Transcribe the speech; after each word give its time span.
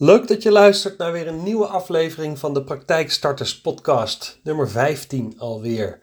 Leuk 0.00 0.28
dat 0.28 0.42
je 0.42 0.50
luistert 0.50 0.98
naar 0.98 1.12
weer 1.12 1.26
een 1.26 1.42
nieuwe 1.42 1.66
aflevering 1.66 2.38
van 2.38 2.54
de 2.54 2.64
Praktijkstarters 2.64 3.60
Podcast, 3.60 4.40
nummer 4.42 4.70
15 4.70 5.34
alweer. 5.38 6.00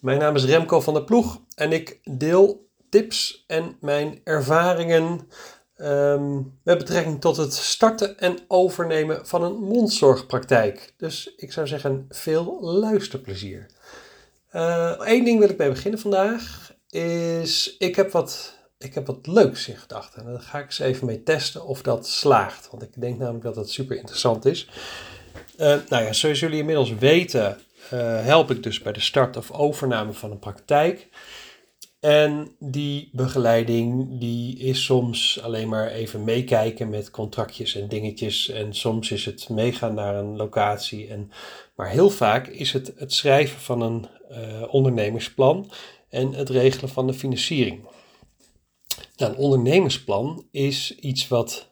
Mijn 0.00 0.18
naam 0.18 0.34
is 0.34 0.44
Remco 0.44 0.80
van 0.80 0.94
der 0.94 1.04
Ploeg 1.04 1.40
en 1.54 1.72
ik 1.72 2.00
deel 2.04 2.68
tips 2.90 3.44
en 3.46 3.76
mijn 3.80 4.20
ervaringen 4.24 5.28
ehm, 5.76 6.34
met 6.62 6.78
betrekking 6.78 7.20
tot 7.20 7.36
het 7.36 7.54
starten 7.54 8.18
en 8.18 8.38
overnemen 8.48 9.26
van 9.26 9.42
een 9.42 9.56
mondzorgpraktijk. 9.56 10.94
Dus 10.96 11.34
ik 11.36 11.52
zou 11.52 11.66
zeggen, 11.66 12.06
veel 12.08 12.58
luisterplezier. 12.60 13.66
Eén 14.50 15.18
uh, 15.18 15.24
ding 15.24 15.38
wil 15.38 15.48
ik 15.48 15.58
mee 15.58 15.68
beginnen 15.68 16.00
vandaag, 16.00 16.72
is 16.90 17.76
ik 17.78 17.96
heb 17.96 18.10
wat 18.10 18.55
ik 18.78 18.94
heb 18.94 19.06
wat 19.06 19.26
leuks 19.26 19.68
in 19.68 19.76
gedachten. 19.76 20.24
En 20.24 20.32
daar 20.32 20.40
ga 20.40 20.58
ik 20.58 20.64
eens 20.64 20.78
even 20.78 21.06
mee 21.06 21.22
testen 21.22 21.64
of 21.64 21.82
dat 21.82 22.06
slaagt. 22.06 22.70
Want 22.70 22.82
ik 22.82 23.00
denk 23.00 23.18
namelijk 23.18 23.44
dat 23.44 23.54
dat 23.54 23.70
super 23.70 23.96
interessant 23.96 24.44
is. 24.44 24.68
Uh, 25.58 25.74
nou 25.88 26.04
ja, 26.04 26.12
zoals 26.12 26.40
jullie 26.40 26.58
inmiddels 26.58 26.94
weten, 26.94 27.58
uh, 27.94 28.24
help 28.24 28.50
ik 28.50 28.62
dus 28.62 28.80
bij 28.80 28.92
de 28.92 29.00
start 29.00 29.36
of 29.36 29.50
overname 29.50 30.12
van 30.12 30.30
een 30.30 30.38
praktijk. 30.38 31.08
En 32.00 32.56
die 32.58 33.10
begeleiding 33.12 34.20
die 34.20 34.58
is 34.58 34.84
soms 34.84 35.40
alleen 35.42 35.68
maar 35.68 35.88
even 35.88 36.24
meekijken 36.24 36.88
met 36.88 37.10
contractjes 37.10 37.74
en 37.74 37.88
dingetjes. 37.88 38.48
En 38.48 38.74
soms 38.74 39.10
is 39.10 39.24
het 39.24 39.48
meegaan 39.48 39.94
naar 39.94 40.14
een 40.14 40.36
locatie. 40.36 41.08
En, 41.08 41.30
maar 41.76 41.88
heel 41.88 42.10
vaak 42.10 42.46
is 42.46 42.72
het 42.72 42.92
het 42.96 43.12
schrijven 43.12 43.60
van 43.60 43.80
een 43.80 44.06
uh, 44.30 44.74
ondernemersplan 44.74 45.70
en 46.08 46.32
het 46.32 46.48
regelen 46.48 46.90
van 46.90 47.06
de 47.06 47.14
financiering. 47.14 47.80
Nou, 49.16 49.32
een 49.32 49.38
ondernemersplan 49.38 50.46
is 50.50 50.94
iets 50.94 51.28
wat 51.28 51.70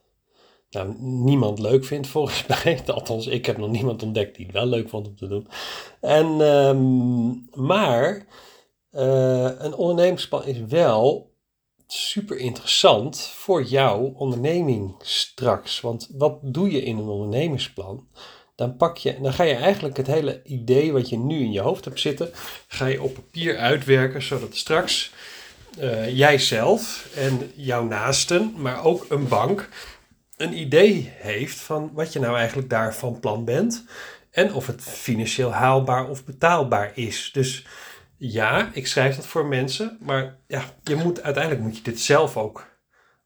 nou, 0.70 0.94
niemand 0.98 1.58
leuk 1.58 1.84
vindt 1.84 2.06
volgens 2.16 2.46
mij. 2.46 2.82
Althans, 2.86 3.26
ik 3.26 3.46
heb 3.46 3.56
nog 3.56 3.70
niemand 3.70 4.02
ontdekt 4.02 4.36
die 4.36 4.46
het 4.46 4.54
wel 4.54 4.66
leuk 4.66 4.88
vond 4.88 5.06
om 5.06 5.16
te 5.16 5.26
doen. 5.26 5.48
En, 6.00 6.26
um, 6.26 7.48
maar 7.52 8.26
uh, 8.92 9.50
een 9.58 9.74
ondernemersplan 9.74 10.44
is 10.44 10.58
wel 10.68 11.32
super 11.86 12.38
interessant 12.38 13.20
voor 13.20 13.62
jouw 13.62 14.12
onderneming 14.16 14.94
straks. 14.98 15.80
Want 15.80 16.08
wat 16.12 16.38
doe 16.42 16.70
je 16.70 16.82
in 16.82 16.98
een 16.98 17.08
ondernemersplan? 17.08 18.08
Dan, 18.54 18.76
pak 18.76 18.96
je, 18.96 19.20
dan 19.20 19.32
ga 19.32 19.42
je 19.42 19.54
eigenlijk 19.54 19.96
het 19.96 20.06
hele 20.06 20.42
idee 20.44 20.92
wat 20.92 21.08
je 21.08 21.18
nu 21.18 21.38
in 21.38 21.52
je 21.52 21.60
hoofd 21.60 21.84
hebt 21.84 22.00
zitten, 22.00 22.30
ga 22.68 22.86
je 22.86 23.02
op 23.02 23.14
papier 23.14 23.58
uitwerken, 23.58 24.22
zodat 24.22 24.56
straks 24.56 25.12
uh, 25.78 26.16
jijzelf 26.16 27.08
en 27.16 27.50
jouw 27.54 27.84
naasten, 27.84 28.54
maar 28.56 28.84
ook 28.84 29.06
een 29.08 29.28
bank, 29.28 29.68
een 30.36 30.58
idee 30.58 31.12
heeft 31.16 31.60
van 31.60 31.90
wat 31.92 32.12
je 32.12 32.18
nou 32.18 32.36
eigenlijk 32.36 32.70
daarvan 32.70 33.20
plan 33.20 33.44
bent 33.44 33.84
en 34.30 34.52
of 34.52 34.66
het 34.66 34.82
financieel 34.82 35.52
haalbaar 35.52 36.08
of 36.08 36.24
betaalbaar 36.24 36.90
is. 36.94 37.30
Dus 37.32 37.66
ja, 38.16 38.70
ik 38.72 38.86
schrijf 38.86 39.16
dat 39.16 39.26
voor 39.26 39.46
mensen, 39.46 39.96
maar 40.00 40.36
ja, 40.46 40.64
je 40.82 40.94
moet, 40.94 41.22
uiteindelijk 41.22 41.64
moet 41.64 41.76
je 41.76 41.82
dit 41.82 42.00
zelf 42.00 42.36
ook 42.36 42.66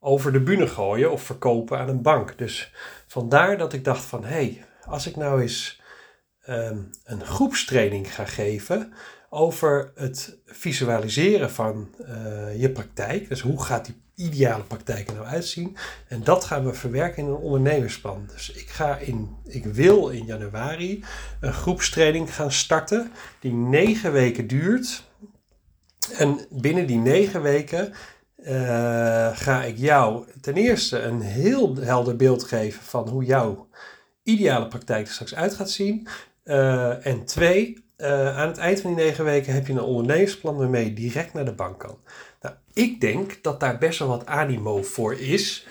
over 0.01 0.33
de 0.33 0.41
bühne 0.41 0.67
gooien 0.67 1.13
of 1.13 1.23
verkopen 1.23 1.79
aan 1.79 1.89
een 1.89 2.03
bank. 2.03 2.39
Dus 2.39 2.73
vandaar 3.07 3.59
dat 3.59 3.73
ik 3.73 3.85
dacht 3.85 4.05
van, 4.05 4.25
hé, 4.25 4.29
hey, 4.29 4.65
als 4.85 5.07
ik 5.07 5.17
nou 5.17 5.43
eens 5.43 5.81
um, 6.49 6.91
een 7.05 7.25
groepstraining 7.25 8.15
ga 8.15 8.25
geven 8.25 8.93
over 9.31 9.93
het 9.95 10.37
visualiseren 10.47 11.51
van 11.51 11.89
uh, 12.01 12.61
je 12.61 12.71
praktijk. 12.71 13.29
Dus 13.29 13.41
hoe 13.41 13.63
gaat 13.63 13.85
die 13.85 14.03
ideale 14.15 14.63
praktijk 14.63 15.09
er 15.09 15.15
nou 15.15 15.27
uitzien? 15.27 15.77
En 16.09 16.25
dat 16.25 16.45
gaan 16.45 16.65
we 16.65 16.75
verwerken 16.75 17.23
in 17.23 17.29
een 17.29 17.37
ondernemersplan. 17.37 18.29
Dus 18.33 18.51
ik, 18.51 18.69
ga 18.69 18.97
in, 18.97 19.37
ik 19.45 19.65
wil 19.65 20.09
in 20.09 20.25
januari 20.25 21.05
een 21.41 21.53
groepstraining 21.53 22.35
gaan 22.35 22.53
starten 22.53 23.11
die 23.41 23.53
negen 23.53 24.13
weken 24.13 24.47
duurt. 24.47 25.05
En 26.17 26.47
binnen 26.51 26.87
die 26.87 26.99
negen 26.99 27.43
weken 27.43 27.93
uh, 28.37 29.37
ga 29.37 29.63
ik 29.63 29.77
jou 29.77 30.27
ten 30.41 30.55
eerste 30.55 31.03
een 31.03 31.21
heel 31.21 31.77
helder 31.77 32.17
beeld 32.17 32.45
geven 32.45 32.83
van 32.83 33.09
hoe 33.09 33.25
jouw 33.25 33.69
ideale 34.23 34.69
praktijk 34.69 35.07
er 35.07 35.13
straks 35.13 35.35
uit 35.35 35.55
gaat 35.55 35.71
zien. 35.71 36.09
Uh, 36.45 37.07
en 37.07 37.25
twee, 37.25 37.88
uh, 37.99 38.39
aan 38.39 38.49
het 38.49 38.59
eind 38.59 38.81
van 38.81 38.95
die 38.95 39.05
negen 39.05 39.25
weken 39.25 39.53
heb 39.53 39.67
je 39.67 39.73
een 39.73 39.81
ondernemersplan 39.81 40.57
waarmee 40.57 40.85
je 40.85 40.93
direct 40.93 41.33
naar 41.33 41.45
de 41.45 41.53
bank 41.53 41.79
kan. 41.79 41.99
Nou, 42.41 42.55
ik 42.73 43.01
denk 43.01 43.43
dat 43.43 43.61
daar 43.61 43.79
best 43.79 43.99
wel 43.99 44.09
wat 44.09 44.27
animo 44.27 44.83
voor 44.83 45.15
is. 45.21 45.67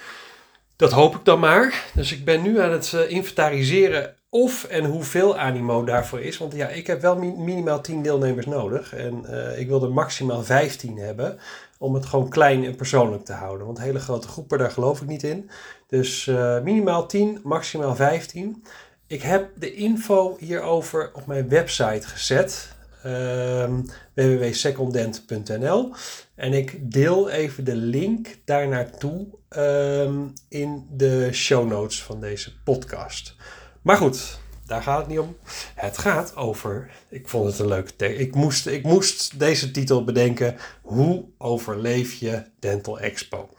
Dat 0.76 0.92
hoop 0.92 1.16
ik 1.16 1.26
dan 1.26 1.40
maar. 1.40 1.86
Dus 1.94 2.12
ik 2.12 2.26
ben 2.26 2.42
nu 2.42 2.60
aan 2.60 2.72
het 2.72 2.92
uh, 2.96 3.10
inventariseren 3.10 4.16
of 4.30 4.64
en 4.64 4.86
hoeveel 4.86 5.38
animo 5.38 5.84
daarvoor 5.84 6.22
is. 6.22 6.38
Want 6.38 6.54
ja, 6.54 6.68
ik 6.68 6.88
heb 6.88 7.02
wel 7.02 7.18
mi 7.18 7.32
minimaal 7.32 7.82
10 7.82 8.02
deelnemers 8.02 8.46
nodig. 8.46 8.94
En 8.94 9.26
uh, 9.30 9.60
ik 9.60 9.68
wil 9.68 9.84
er 9.84 9.92
maximaal 9.92 10.44
15 10.44 10.98
hebben. 10.98 11.40
Om 11.80 11.94
het 11.94 12.06
gewoon 12.06 12.30
klein 12.30 12.66
en 12.66 12.76
persoonlijk 12.76 13.26
te 13.26 13.34
houden. 13.34 13.66
Want 13.66 13.80
hele 13.80 14.00
grote 14.00 14.28
groepen, 14.28 14.58
daar 14.58 14.72
geloof 14.72 15.02
ik 15.02 15.08
niet 15.08 15.24
in. 15.24 15.50
Dus 15.88 16.26
minimaal 16.64 17.06
10, 17.06 17.40
maximaal 17.44 17.96
15. 17.96 18.64
Ik 19.08 19.22
heb 19.22 19.50
de 19.56 19.74
info 19.74 20.38
hierover 20.40 21.12
op 21.14 21.26
mijn 21.26 21.50
website 21.50 22.08
gezet. 22.08 22.76
Um, 23.06 23.86
www.secondent.nl 24.14 25.94
En 26.36 26.54
ik 26.54 26.92
deel 26.92 27.30
even 27.30 27.64
de 27.64 27.76
link 27.76 28.38
daar 28.46 28.68
naartoe 28.68 29.28
um, 29.58 30.34
in 30.50 30.88
de 30.92 31.30
show 31.32 31.68
notes 31.68 32.04
van 32.04 32.22
deze 32.22 32.62
podcast. 32.64 33.36
Maar 33.82 33.98
goed, 33.98 34.40
daar 34.66 34.82
gaat 34.82 35.00
het 35.00 35.08
niet 35.08 35.20
om. 35.20 35.38
Het 35.76 35.98
gaat 35.98 36.36
over, 36.36 36.92
ik 37.10 37.28
vond 37.28 37.46
het 37.46 37.60
een 37.60 37.68
leuke 37.68 37.96
tekst. 37.96 38.20
Ik 38.20 38.36
moest, 38.36 38.66
ik 38.68 38.84
moest 38.84 39.40
deze 39.40 39.72
titel 39.72 40.04
bedenken. 40.04 40.56
Hoe 40.82 41.26
overleef 41.38 42.14
je 42.14 42.44
Dental 42.60 43.00
Expo? 43.00 43.50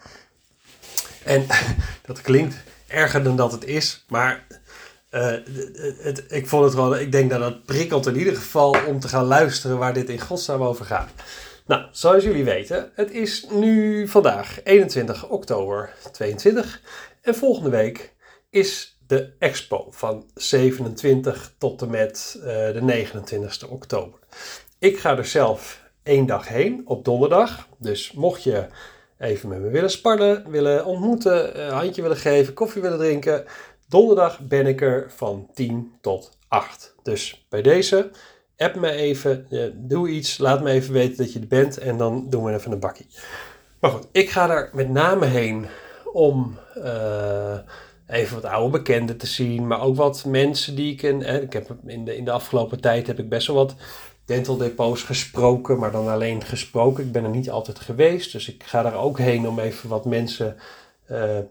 En 1.25 1.47
dat 2.07 2.21
klinkt 2.21 2.57
erger 2.87 3.23
dan 3.23 3.37
dat 3.37 3.53
het 3.53 3.65
is, 3.65 4.05
maar 4.09 4.47
uh, 5.11 5.27
het, 5.99 6.25
ik 6.29 6.47
vond 6.47 6.65
het 6.65 6.75
gewoon, 6.75 6.99
ik 6.99 7.13
denk 7.13 7.31
dat 7.31 7.41
het 7.41 7.65
prikkelt 7.65 8.07
in 8.07 8.17
ieder 8.17 8.37
geval 8.37 8.77
om 8.87 9.01
te 9.01 9.09
gaan 9.09 9.25
luisteren 9.25 9.79
waar 9.79 9.95
dit 9.95 10.09
in 10.09 10.21
godsnaam 10.21 10.63
over 10.63 10.85
gaat. 10.85 11.11
Nou, 11.67 11.87
zoals 11.91 12.25
jullie 12.25 12.45
weten, 12.45 12.91
het 12.95 13.11
is 13.11 13.47
nu 13.51 14.09
vandaag 14.09 14.61
21 14.65 15.29
oktober 15.29 15.95
22 16.13 16.81
en 17.23 17.35
volgende 17.35 17.71
week 17.71 18.15
is 18.51 18.99
de 19.07 19.33
expo 19.39 19.87
van 19.91 20.31
27 20.35 21.55
tot 21.59 21.83
en 21.83 21.91
met 21.91 22.37
uh, 22.39 22.45
de 22.45 23.07
29ste 23.07 23.69
oktober. 23.69 24.19
Ik 24.79 24.99
ga 24.99 25.17
er 25.17 25.25
zelf 25.25 25.83
één 26.03 26.27
dag 26.27 26.49
heen 26.49 26.83
op 26.85 27.05
donderdag, 27.05 27.69
dus 27.79 28.13
mocht 28.13 28.43
je 28.43 28.67
even 29.19 29.49
met 29.49 29.61
me 29.61 29.69
willen 29.69 29.91
sparren, 29.91 30.51
willen 30.51 30.85
ontmoeten, 30.85 31.61
een 31.61 31.73
handje 31.73 32.03
willen 32.03 32.17
geven, 32.17 32.55
koffie 32.55 32.83
willen 32.83 32.99
drinken, 32.99 33.45
Donderdag 33.89 34.41
ben 34.41 34.67
ik 34.67 34.81
er 34.81 35.07
van 35.09 35.49
10 35.55 35.93
tot 36.01 36.37
8. 36.49 36.95
Dus 37.03 37.47
bij 37.49 37.63
deze, 37.63 38.11
app 38.57 38.75
me 38.75 38.91
even, 38.91 39.47
eh, 39.51 39.65
doe 39.75 40.09
iets, 40.09 40.39
laat 40.39 40.63
me 40.63 40.71
even 40.71 40.93
weten 40.93 41.17
dat 41.17 41.33
je 41.33 41.41
er 41.41 41.47
bent 41.47 41.79
en 41.79 41.97
dan 41.97 42.27
doen 42.31 42.45
we 42.45 42.53
even 42.53 42.73
een 42.73 42.79
bakkie. 42.79 43.07
Maar 43.81 43.91
goed, 43.91 44.07
ik 44.13 44.31
ga 44.31 44.47
daar 44.47 44.71
met 44.73 44.89
name 44.89 45.27
heen 45.27 45.67
om 46.13 46.59
uh, 46.77 47.59
even 48.07 48.35
wat 48.35 48.51
oude 48.51 48.79
bekenden 48.79 49.17
te 49.17 49.27
zien, 49.27 49.67
maar 49.67 49.81
ook 49.81 49.97
wat 49.97 50.25
mensen 50.25 50.75
die 50.75 50.93
ik 50.93 50.97
ken. 50.97 51.23
Eh, 51.23 51.43
ik 51.43 51.53
heb 51.53 51.77
in 51.87 52.05
de, 52.05 52.17
in 52.17 52.25
de 52.25 52.31
afgelopen 52.31 52.81
tijd 52.81 53.07
heb 53.07 53.19
ik 53.19 53.29
best 53.29 53.47
wel 53.47 53.57
wat 53.57 53.75
dental 54.25 54.57
depots 54.57 55.03
gesproken, 55.03 55.79
maar 55.79 55.93
dan 55.93 56.09
alleen 56.09 56.45
gesproken. 56.45 57.05
Ik 57.05 57.13
ben 57.13 57.25
er 57.25 57.31
niet 57.31 57.51
altijd 57.51 57.79
geweest, 57.79 58.33
dus 58.33 58.49
ik 58.49 58.63
ga 58.63 58.83
daar 58.83 58.97
ook 58.97 59.19
heen 59.19 59.49
om 59.49 59.59
even 59.59 59.89
wat 59.89 60.05
mensen 60.05 60.57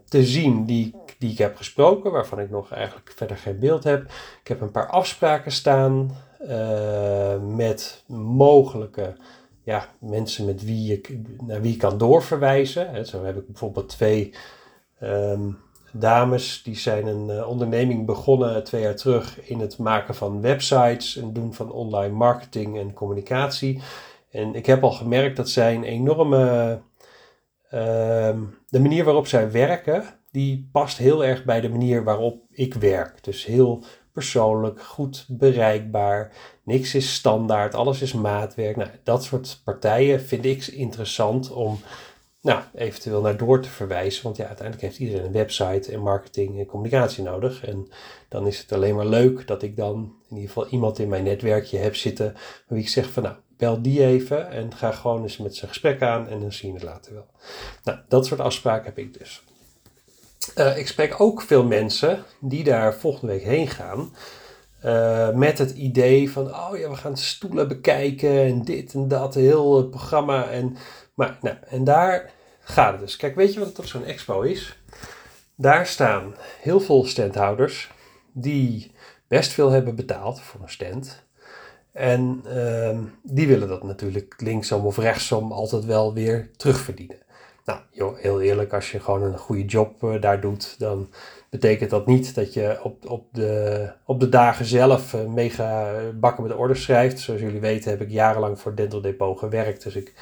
te 0.08 0.24
zien 0.24 0.64
die, 0.64 0.94
die 1.18 1.30
ik 1.30 1.38
heb 1.38 1.56
gesproken, 1.56 2.10
waarvan 2.10 2.40
ik 2.40 2.50
nog 2.50 2.72
eigenlijk 2.72 3.12
verder 3.16 3.36
geen 3.36 3.58
beeld 3.58 3.84
heb. 3.84 4.02
Ik 4.40 4.48
heb 4.48 4.60
een 4.60 4.70
paar 4.70 4.88
afspraken 4.88 5.52
staan 5.52 6.10
uh, 6.42 7.40
met 7.42 8.04
mogelijke 8.06 9.16
ja, 9.62 9.88
mensen 10.00 10.44
met 10.44 10.64
wie 10.64 10.92
ik, 10.92 11.18
naar 11.46 11.60
wie 11.60 11.72
ik 11.72 11.78
kan 11.78 11.98
doorverwijzen. 11.98 13.06
zo 13.06 13.24
heb 13.24 13.36
ik 13.36 13.46
bijvoorbeeld 13.46 13.88
twee 13.88 14.34
um, 15.02 15.58
dames 15.92 16.62
die 16.62 16.76
zijn 16.76 17.06
een 17.06 17.28
uh, 17.28 17.48
onderneming 17.48 18.06
begonnen 18.06 18.64
twee 18.64 18.82
jaar 18.82 18.96
terug 18.96 19.40
in 19.48 19.60
het 19.60 19.78
maken 19.78 20.14
van 20.14 20.40
websites 20.40 21.16
en 21.16 21.32
doen 21.32 21.54
van 21.54 21.72
online 21.72 22.14
marketing 22.14 22.78
en 22.78 22.92
communicatie. 22.92 23.82
En 24.30 24.54
ik 24.54 24.66
heb 24.66 24.82
al 24.82 24.92
gemerkt 24.92 25.36
dat 25.36 25.48
zij 25.48 25.74
een 25.74 25.84
enorme 25.84 26.80
Ehm, 27.70 28.42
de 28.68 28.80
manier 28.80 29.04
waarop 29.04 29.26
zij 29.26 29.50
werken, 29.50 30.04
die 30.30 30.68
past 30.72 30.98
heel 30.98 31.24
erg 31.24 31.44
bij 31.44 31.60
de 31.60 31.68
manier 31.68 32.04
waarop 32.04 32.42
ik 32.50 32.74
werk. 32.74 33.24
Dus 33.24 33.44
heel 33.44 33.84
persoonlijk, 34.12 34.82
goed 34.82 35.24
bereikbaar, 35.28 36.32
niks 36.62 36.94
is 36.94 37.14
standaard, 37.14 37.74
alles 37.74 38.02
is 38.02 38.12
maatwerk. 38.12 38.76
Nou, 38.76 38.90
dat 39.02 39.24
soort 39.24 39.60
partijen 39.64 40.20
vind 40.20 40.44
ik 40.44 40.66
interessant 40.66 41.50
om 41.50 41.78
nou, 42.40 42.62
eventueel 42.74 43.20
naar 43.20 43.36
door 43.36 43.60
te 43.60 43.68
verwijzen. 43.68 44.22
Want 44.22 44.36
ja, 44.36 44.46
uiteindelijk 44.46 44.86
heeft 44.86 44.98
iedereen 44.98 45.26
een 45.26 45.32
website 45.32 45.92
en 45.92 46.00
marketing 46.00 46.58
en 46.58 46.66
communicatie 46.66 47.24
nodig. 47.24 47.64
En 47.64 47.88
dan 48.28 48.46
is 48.46 48.58
het 48.58 48.72
alleen 48.72 48.94
maar 48.94 49.06
leuk 49.06 49.46
dat 49.46 49.62
ik 49.62 49.76
dan 49.76 50.14
in 50.28 50.36
ieder 50.36 50.48
geval 50.48 50.68
iemand 50.68 50.98
in 50.98 51.08
mijn 51.08 51.24
netwerkje 51.24 51.78
heb 51.78 51.96
zitten. 51.96 52.34
Wie 52.66 52.82
ik 52.82 52.88
zeg 52.88 53.10
van 53.10 53.22
nou, 53.22 53.36
bel 53.56 53.82
die 53.82 54.04
even 54.04 54.50
en 54.50 54.74
ga 54.74 54.92
gewoon 54.92 55.22
eens 55.22 55.36
met 55.36 55.56
zijn 55.56 55.70
gesprek 55.70 56.02
aan 56.02 56.28
en 56.28 56.40
dan 56.40 56.52
zien 56.52 56.72
we 56.72 56.78
het 56.78 56.88
later 56.88 57.14
wel. 57.14 57.26
Nou, 57.84 57.98
dat 58.08 58.26
soort 58.26 58.40
afspraken 58.40 58.84
heb 58.84 58.98
ik 58.98 59.18
dus. 59.18 59.42
Uh, 60.56 60.78
ik 60.78 60.86
spreek 60.88 61.20
ook 61.20 61.42
veel 61.42 61.64
mensen 61.64 62.24
die 62.40 62.64
daar 62.64 62.94
volgende 62.94 63.32
week 63.32 63.42
heen 63.42 63.68
gaan. 63.68 64.14
Uh, 64.84 65.30
met 65.30 65.58
het 65.58 65.70
idee 65.70 66.30
van, 66.30 66.46
oh 66.46 66.78
ja, 66.78 66.90
we 66.90 66.96
gaan 66.96 67.16
stoelen 67.16 67.68
bekijken 67.68 68.42
en 68.42 68.64
dit 68.64 68.94
en 68.94 69.08
dat, 69.08 69.34
heel 69.34 69.76
het 69.76 69.90
programma. 69.90 70.50
En, 70.50 70.76
maar, 71.14 71.38
nou, 71.40 71.56
en 71.68 71.84
daar 71.84 72.30
gaat 72.60 72.92
het 72.92 73.00
dus. 73.00 73.16
Kijk, 73.16 73.34
weet 73.34 73.52
je 73.52 73.60
wat 73.60 73.76
het 73.76 73.88
zo'n 73.88 74.04
expo 74.04 74.40
is? 74.40 74.78
Daar 75.54 75.86
staan 75.86 76.34
heel 76.60 76.80
veel 76.80 77.04
standhouders 77.04 77.90
die 78.32 78.92
best 79.28 79.52
veel 79.52 79.70
hebben 79.70 79.94
betaald 79.94 80.40
voor 80.40 80.60
een 80.60 80.68
stand. 80.68 81.26
En 81.92 82.44
uh, 82.46 82.98
die 83.22 83.46
willen 83.46 83.68
dat 83.68 83.82
natuurlijk 83.82 84.34
linksom 84.36 84.86
of 84.86 84.98
rechtsom 84.98 85.52
altijd 85.52 85.84
wel 85.84 86.14
weer 86.14 86.50
terugverdienen. 86.56 87.18
Nou, 87.68 87.80
heel 88.16 88.40
eerlijk, 88.40 88.72
als 88.72 88.90
je 88.90 89.00
gewoon 89.00 89.22
een 89.22 89.38
goede 89.38 89.64
job 89.64 90.02
uh, 90.02 90.20
daar 90.20 90.40
doet, 90.40 90.74
dan 90.78 91.08
betekent 91.50 91.90
dat 91.90 92.06
niet 92.06 92.34
dat 92.34 92.54
je 92.54 92.78
op, 92.82 93.10
op, 93.10 93.26
de, 93.32 93.90
op 94.04 94.20
de 94.20 94.28
dagen 94.28 94.64
zelf 94.64 95.12
uh, 95.12 95.24
mega 95.24 95.92
bakken 96.14 96.42
met 96.42 96.56
orders 96.56 96.82
schrijft. 96.82 97.20
Zoals 97.20 97.40
jullie 97.40 97.60
weten 97.60 97.90
heb 97.90 98.00
ik 98.00 98.10
jarenlang 98.10 98.60
voor 98.60 98.74
Dental 98.74 99.00
Depot 99.00 99.38
gewerkt, 99.38 99.82
dus 99.82 99.96
ik 99.96 100.14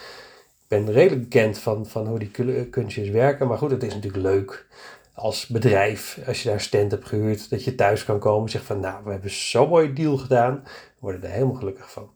ben 0.69 0.93
redelijk 0.93 1.23
bekend 1.23 1.59
van, 1.59 1.87
van 1.87 2.07
hoe 2.07 2.19
die 2.19 2.67
kunstjes 2.71 3.09
werken. 3.09 3.47
Maar 3.47 3.59
goed, 3.59 3.71
het 3.71 3.83
is 3.83 3.95
natuurlijk 3.95 4.23
leuk 4.23 4.67
als 5.15 5.47
bedrijf, 5.47 6.19
als 6.27 6.43
je 6.43 6.49
daar 6.49 6.61
stand 6.61 6.91
hebt 6.91 7.07
gehuurd, 7.07 7.51
dat 7.51 7.65
je 7.65 7.75
thuis 7.75 8.05
kan 8.05 8.19
komen 8.19 8.45
en 8.45 8.51
zegt 8.51 8.65
van 8.65 8.81
nou, 8.81 9.05
we 9.05 9.11
hebben 9.11 9.31
zo'n 9.31 9.69
mooie 9.69 9.93
deal 9.93 10.17
gedaan. 10.17 10.63
We 10.65 10.71
worden 11.01 11.23
er 11.23 11.31
helemaal 11.31 11.55
gelukkig 11.55 11.91
van. 11.91 12.11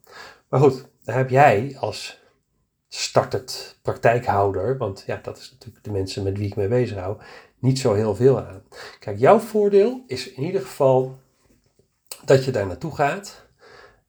Maar 0.49 0.59
goed, 0.59 0.85
daar 1.03 1.17
heb 1.17 1.29
jij 1.29 1.75
als 1.79 2.20
startend 2.93 3.79
praktijkhouder, 3.81 4.77
want 4.77 5.03
ja, 5.05 5.19
dat 5.23 5.37
is 5.37 5.51
natuurlijk 5.51 5.83
de 5.83 5.91
mensen 5.91 6.23
met 6.23 6.37
wie 6.37 6.47
ik 6.47 6.55
mee 6.55 6.67
bezig 6.67 6.97
hou, 6.97 7.17
niet 7.59 7.79
zo 7.79 7.93
heel 7.93 8.15
veel 8.15 8.39
aan. 8.39 8.63
Kijk, 8.99 9.19
jouw 9.19 9.39
voordeel 9.39 10.03
is 10.07 10.31
in 10.31 10.43
ieder 10.43 10.61
geval 10.61 11.19
dat 12.25 12.45
je 12.45 12.51
daar 12.51 12.67
naartoe 12.67 12.95
gaat 12.95 13.45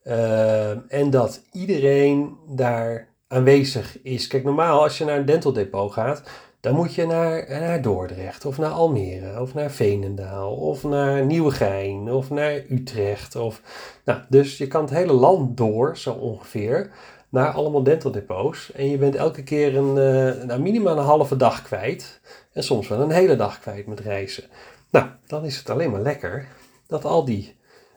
uh, 0.04 0.92
en 0.92 1.10
dat 1.10 1.42
iedereen 1.52 2.36
daar 2.48 3.08
aanwezig 3.28 4.02
is. 4.02 4.26
Kijk, 4.26 4.44
normaal 4.44 4.82
als 4.82 4.98
je 4.98 5.04
naar 5.04 5.18
een 5.18 5.26
dental 5.26 5.52
depot 5.52 5.92
gaat, 5.92 6.22
dan 6.60 6.74
moet 6.74 6.94
je 6.94 7.06
naar, 7.06 7.46
naar 7.48 7.82
Dordrecht 7.82 8.44
of 8.44 8.58
naar 8.58 8.70
Almere 8.70 9.40
of 9.40 9.54
naar 9.54 9.70
Veenendaal 9.70 10.54
of 10.54 10.82
naar 10.82 11.24
Nieuwegein 11.24 12.12
of 12.12 12.30
naar 12.30 12.62
Utrecht. 12.68 13.36
Of, 13.36 13.62
nou, 14.04 14.20
dus 14.28 14.58
je 14.58 14.66
kan 14.66 14.80
het 14.80 14.90
hele 14.90 15.12
land 15.12 15.56
door, 15.56 15.98
zo 15.98 16.12
ongeveer, 16.12 16.90
naar 17.32 17.52
allemaal 17.52 17.82
dental 17.82 18.10
depots. 18.10 18.72
En 18.72 18.90
je 18.90 18.98
bent 18.98 19.14
elke 19.14 19.42
keer 19.42 19.76
een, 19.76 19.96
uh, 19.96 20.44
nou, 20.44 20.60
minimaal 20.60 20.98
een 20.98 21.04
halve 21.04 21.36
dag 21.36 21.62
kwijt 21.62 22.20
en 22.52 22.64
soms 22.64 22.88
wel 22.88 23.00
een 23.00 23.10
hele 23.10 23.36
dag 23.36 23.58
kwijt 23.60 23.86
met 23.86 24.00
reizen. 24.00 24.44
Nou, 24.90 25.06
dan 25.26 25.44
is 25.44 25.56
het 25.56 25.70
alleen 25.70 25.90
maar 25.90 26.00
lekker 26.00 26.48
dat 26.86 27.04
al 27.04 27.24
die 27.24 27.56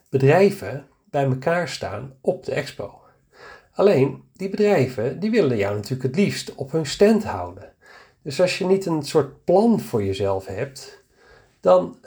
bedrijven 0.10 0.88
bij 1.10 1.24
elkaar 1.24 1.70
staan 1.70 2.14
op 2.22 2.46
de 2.46 2.52
expo. 2.52 3.00
Alleen, 3.74 4.24
die 4.34 4.50
bedrijven, 4.50 5.20
die 5.20 5.32
willen 5.32 5.58
jou 5.58 5.76
natuurlijk 5.76 6.04
het 6.04 6.16
liefst 6.16 6.56
op 6.56 6.72
hun 6.72 6.86
stand 6.86 7.24
houden. 7.24 7.74
Dus 8.22 8.42
als 8.42 8.58
je 8.58 8.66
niet 8.66 8.86
een 8.86 9.04
soort 9.04 9.44
plan 9.44 9.80
voor 9.80 10.04
jezelf 10.04 10.46
hebt, 10.46 11.04
dan 11.60 11.98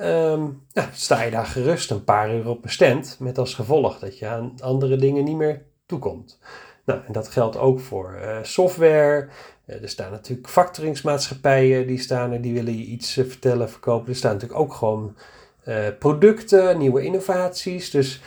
ja, 0.72 0.90
sta 0.92 1.22
je 1.22 1.30
daar 1.30 1.46
gerust 1.46 1.90
een 1.90 2.04
paar 2.04 2.34
uur 2.34 2.48
op 2.48 2.64
een 2.64 2.70
stand. 2.70 3.16
Met 3.18 3.38
als 3.38 3.54
gevolg 3.54 3.98
dat 3.98 4.18
je 4.18 4.26
aan 4.26 4.52
andere 4.60 4.96
dingen 4.96 5.24
niet 5.24 5.36
meer 5.36 5.62
toekomt. 5.86 6.38
Nou, 6.88 7.00
en 7.06 7.12
dat 7.12 7.28
geldt 7.28 7.56
ook 7.56 7.80
voor 7.80 8.18
uh, 8.20 8.38
software. 8.42 9.28
Uh, 9.66 9.82
er 9.82 9.88
staan 9.88 10.10
natuurlijk 10.10 10.48
factoringsmaatschappijen, 10.48 11.86
die 11.86 11.98
staan 11.98 12.32
er, 12.32 12.40
die 12.40 12.52
willen 12.52 12.78
je 12.78 12.84
iets 12.84 13.16
uh, 13.16 13.26
vertellen, 13.26 13.70
verkopen. 13.70 14.08
Er 14.08 14.16
staan 14.16 14.32
natuurlijk 14.32 14.60
ook 14.60 14.74
gewoon 14.74 15.16
producten, 15.98 16.78
nieuwe 16.78 17.02
innovaties. 17.02 17.90
Dus 17.90 18.20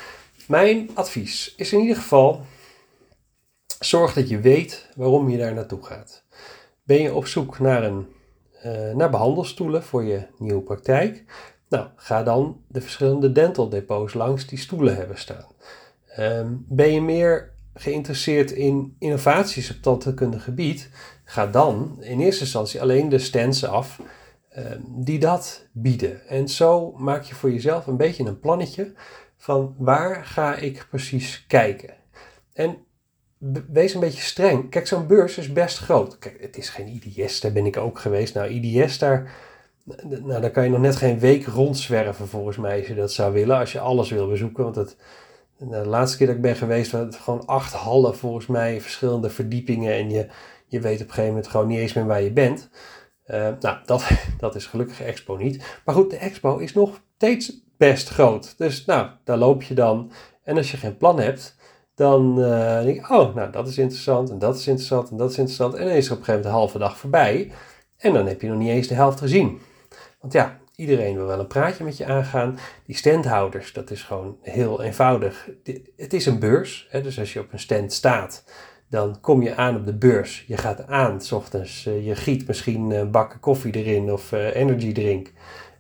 mijn 0.48 0.90
advies 0.94 1.54
is 1.58 1.74
in 1.74 1.80
ieder 1.80 1.96
geval, 1.96 2.42
zorg 3.80 4.14
dat 4.14 4.30
je 4.30 4.40
weet 4.40 4.90
waarom 4.96 5.30
je 5.30 5.38
daar 5.38 5.54
naartoe 5.54 5.84
gaat. 5.84 6.24
Ben 6.84 7.02
je 7.02 7.14
op 7.14 7.28
zoek 7.28 7.60
naar, 7.60 7.84
een, 7.84 8.08
naar 8.96 9.10
behandelstoelen 9.10 9.84
voor 9.84 10.04
je 10.04 10.22
nieuwe 10.38 10.62
praktijk? 10.62 11.24
Nou, 11.70 11.88
ga 11.96 12.24
dan 12.24 12.62
de 12.68 12.82
verschillende 12.82 13.32
dental 13.32 13.70
depots 13.70 14.14
langs 14.14 14.48
die 14.48 14.60
stoelen 14.60 14.96
hebben 14.96 15.18
staan. 15.18 15.48
Um, 16.20 16.66
ben 16.70 16.92
je 16.94 17.02
meer 17.02 17.51
geïnteresseerd 17.74 18.52
in 18.52 18.96
innovaties 19.00 19.72
op 19.72 19.82
tandheelkundig 19.82 20.44
gebied? 20.44 20.90
Ga 21.24 21.48
dan 21.48 21.98
in 22.00 22.20
eerste 22.20 22.44
instantie 22.44 22.82
alleen 22.82 23.10
de 23.10 23.20
stands 23.20 23.66
af 23.66 24.00
um, 24.58 24.84
die 24.88 25.20
dat 25.20 25.68
bieden. 25.72 26.28
En 26.28 26.48
zo 26.48 26.92
maak 26.92 27.24
je 27.24 27.36
voor 27.36 27.52
jezelf 27.52 27.88
een 27.88 27.98
beetje 27.98 28.24
een 28.24 28.40
plannetje 28.40 28.94
van 29.38 29.76
waar 29.78 30.26
ga 30.26 30.56
ik 30.56 30.88
precies 30.90 31.46
kijken. 31.48 31.94
En 32.54 32.78
wees 33.72 33.94
een 33.94 34.00
beetje 34.00 34.22
streng. 34.22 34.70
Kijk, 34.70 34.88
zo'n 34.88 35.08
beurs 35.08 35.38
is 35.38 35.54
best 35.54 35.78
groot. 35.78 36.18
Kijk, 36.20 36.42
het 36.42 36.58
is 36.58 36.70
geen 36.70 37.02
IDS, 37.04 37.40
daar 37.40 37.52
ben 37.52 37.66
ik 37.66 37.78
ook 37.78 38.00
geweest. 38.00 38.34
Nou, 38.34 38.50
IDS, 38.50 38.98
daar, 38.98 39.32
nou, 40.04 40.42
daar 40.42 40.52
kan 40.52 40.64
je 40.64 40.70
nog 40.70 40.80
net 40.80 40.96
geen 40.96 41.20
week 41.20 41.46
rondzwerven 41.46 42.28
volgens 42.28 42.58
mij, 42.58 42.78
als 42.78 42.88
je 42.88 42.96
dat 42.96 43.12
zou 43.12 43.34
willen. 43.34 43.58
Als 43.58 43.72
je 43.72 43.80
alles 43.80 44.10
wil 44.10 44.28
bezoeken, 44.28 44.64
want 44.64 44.76
het, 44.76 44.96
nou, 45.70 45.84
de 45.84 45.90
laatste 45.90 46.18
keer 46.18 46.28
dat 46.28 46.36
ik 46.36 46.42
ben 46.42 46.56
geweest, 46.56 46.92
was 46.92 47.02
het 47.02 47.16
gewoon 47.16 47.46
acht 47.46 47.74
hallen 47.74 48.18
volgens 48.18 48.46
mij, 48.48 48.82
verschillende 48.82 49.30
verdiepingen. 49.30 49.94
En 49.94 50.10
je, 50.10 50.28
je 50.68 50.80
weet 50.80 51.02
op 51.02 51.08
een 51.08 51.14
gegeven 51.14 51.28
moment 51.28 51.48
gewoon 51.48 51.68
niet 51.68 51.80
eens 51.80 51.94
meer 51.94 52.06
waar 52.06 52.22
je 52.22 52.32
bent. 52.32 52.70
Uh, 53.28 53.48
nou, 53.60 53.78
dat, 53.86 54.08
dat 54.38 54.56
is 54.56 54.66
gelukkig 54.66 55.02
Expo 55.02 55.36
niet. 55.36 55.80
Maar 55.86 55.96
goed, 55.96 56.10
de 56.10 56.18
Expo 56.18 56.58
is 56.58 56.74
nog 56.74 57.02
steeds 57.16 57.62
best 57.78 58.10
groot. 58.10 58.58
Dus 58.58 58.86
nou, 58.86 59.10
daar 59.24 59.38
loop 59.38 59.64
je 59.64 59.74
dan. 59.74 60.12
En 60.44 60.58
als 60.58 60.72
je 60.72 60.78
geen 60.78 60.98
plan 60.98 61.20
hebt, 61.20 61.56
dan 61.96 62.40
uh, 62.40 62.82
denk 62.82 62.98
ik, 62.98 63.10
oh, 63.10 63.36
nou 63.36 63.52
dat 63.52 63.68
is 63.68 63.78
interessant 63.78 64.30
en 64.30 64.40
dat 64.40 64.56
is 64.56 64.68
interessant 64.68 65.10
en 65.10 65.18
dat 65.18 65.30
is 65.30 65.38
interessant. 65.38 65.74
En 65.74 65.86
dan 65.86 65.96
is 65.96 66.06
er 66.06 66.12
op 66.12 66.18
een 66.18 66.26
gegeven 66.26 66.42
moment 66.42 66.44
de 66.44 66.60
halve 66.60 66.78
dag 66.78 66.98
voorbij 66.98 67.52
en 67.98 68.14
dan 68.14 68.28
heb 68.28 68.42
je 68.42 68.48
nog 68.48 68.58
niet 68.58 68.70
eens 68.70 68.88
de 68.88 68.94
helft 68.94 69.20
gezien. 69.20 69.60
Want 70.20 70.34
ja, 70.34 70.60
iedereen 70.82 71.16
wil 71.16 71.26
wel 71.26 71.40
een 71.40 71.48
praatje 71.48 71.84
met 71.84 71.98
je 71.98 72.06
aangaan. 72.06 72.58
Die 72.86 72.96
standhouders, 72.96 73.74
dat 73.74 73.92
is 73.92 74.04
gewoon 74.04 74.38
heel 74.42 74.82
eenvoudig. 74.84 75.50
Het 75.96 76.14
is 76.14 76.26
een 76.26 76.40
beurs, 76.40 76.88
hè, 76.90 77.02
dus 77.02 77.20
als 77.20 77.34
je 77.34 77.40
op 77.40 77.54
een 77.54 77.60
stand 77.60 77.94
staat, 77.94 78.44
dan 78.90 79.20
kom 79.22 79.42
je 79.42 79.56
aan 79.56 79.76
op 79.76 79.86
de 79.86 79.94
beurs. 79.94 80.44
Je 80.48 80.58
gaat 80.58 80.88
aan, 80.88 81.22
s 81.22 81.32
ochtends, 81.32 81.86
uh, 81.86 82.06
je 82.06 82.16
giet 82.16 82.48
misschien 82.48 82.92
een 82.92 83.12
bakken 83.12 83.40
koffie 83.40 83.74
erin 83.74 84.12
of 84.12 84.32
uh, 84.32 84.56
energy 84.56 84.92
drink. 84.92 85.32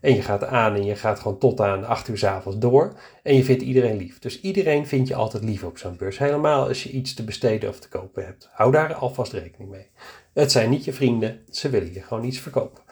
En 0.02 0.16
je 0.16 0.22
gaat 0.22 0.44
aan 0.44 0.76
en 0.76 0.86
je 0.86 0.96
gaat 0.96 1.20
gewoon 1.20 1.38
tot 1.38 1.62
aan 1.62 1.86
8 1.86 2.08
uur 2.08 2.18
s 2.18 2.24
avonds 2.24 2.60
door. 2.60 2.94
En 3.24 3.36
je 3.36 3.44
vindt 3.44 3.62
iedereen 3.62 3.98
lief. 3.98 4.20
Dus 4.20 4.42
iedereen 4.42 4.88
vind 4.88 5.08
je 5.08 5.16
altijd 5.16 5.44
lief 5.44 5.64
op 5.64 5.78
zo'n 5.78 5.96
beurs. 5.98 6.18
Helemaal 6.18 6.68
als 6.68 6.84
je 6.84 6.90
iets 6.90 7.14
te 7.14 7.24
besteden 7.24 7.70
of 7.70 7.80
te 7.80 7.90
kopen 7.90 8.26
hebt. 8.26 8.50
Hou 8.52 8.72
daar 8.72 8.94
alvast 8.94 9.34
rekening 9.34 9.70
mee. 9.70 9.88
Het 10.34 10.52
zijn 10.52 10.70
niet 10.70 10.86
je 10.86 10.94
vrienden, 10.94 11.40
ze 11.50 11.70
willen 11.70 11.94
je 11.94 12.02
gewoon 12.02 12.24
iets 12.24 12.40
verkopen. 12.40 12.84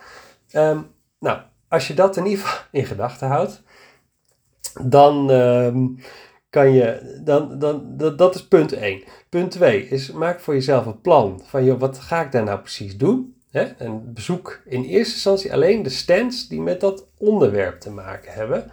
Um, 0.51 0.87
nou, 1.19 1.39
als 1.69 1.87
je 1.87 1.93
dat 1.93 2.17
in 2.17 2.25
ieder 2.25 2.45
geval 2.45 2.61
in 2.71 2.85
gedachten 2.85 3.27
houdt, 3.27 3.61
dan 4.81 5.29
um, 5.29 5.99
kan 6.49 6.71
je, 6.73 7.19
dan, 7.23 7.59
dan, 7.59 7.97
dat, 7.97 8.17
dat 8.17 8.35
is 8.35 8.47
punt 8.47 8.73
1. 8.73 9.03
Punt 9.29 9.51
2 9.51 9.87
is 9.87 10.11
maak 10.11 10.39
voor 10.39 10.53
jezelf 10.53 10.85
een 10.85 11.01
plan 11.01 11.41
van, 11.45 11.65
joh, 11.65 11.79
wat 11.79 11.99
ga 11.99 12.21
ik 12.21 12.31
daar 12.31 12.43
nou 12.43 12.59
precies 12.59 12.97
doen? 12.97 13.35
Hè? 13.51 13.63
En 13.63 14.13
bezoek 14.13 14.61
in 14.65 14.83
eerste 14.83 15.13
instantie 15.13 15.53
alleen 15.53 15.83
de 15.83 15.89
stands 15.89 16.47
die 16.47 16.61
met 16.61 16.79
dat 16.79 17.07
onderwerp 17.17 17.79
te 17.79 17.91
maken 17.91 18.33
hebben. 18.33 18.71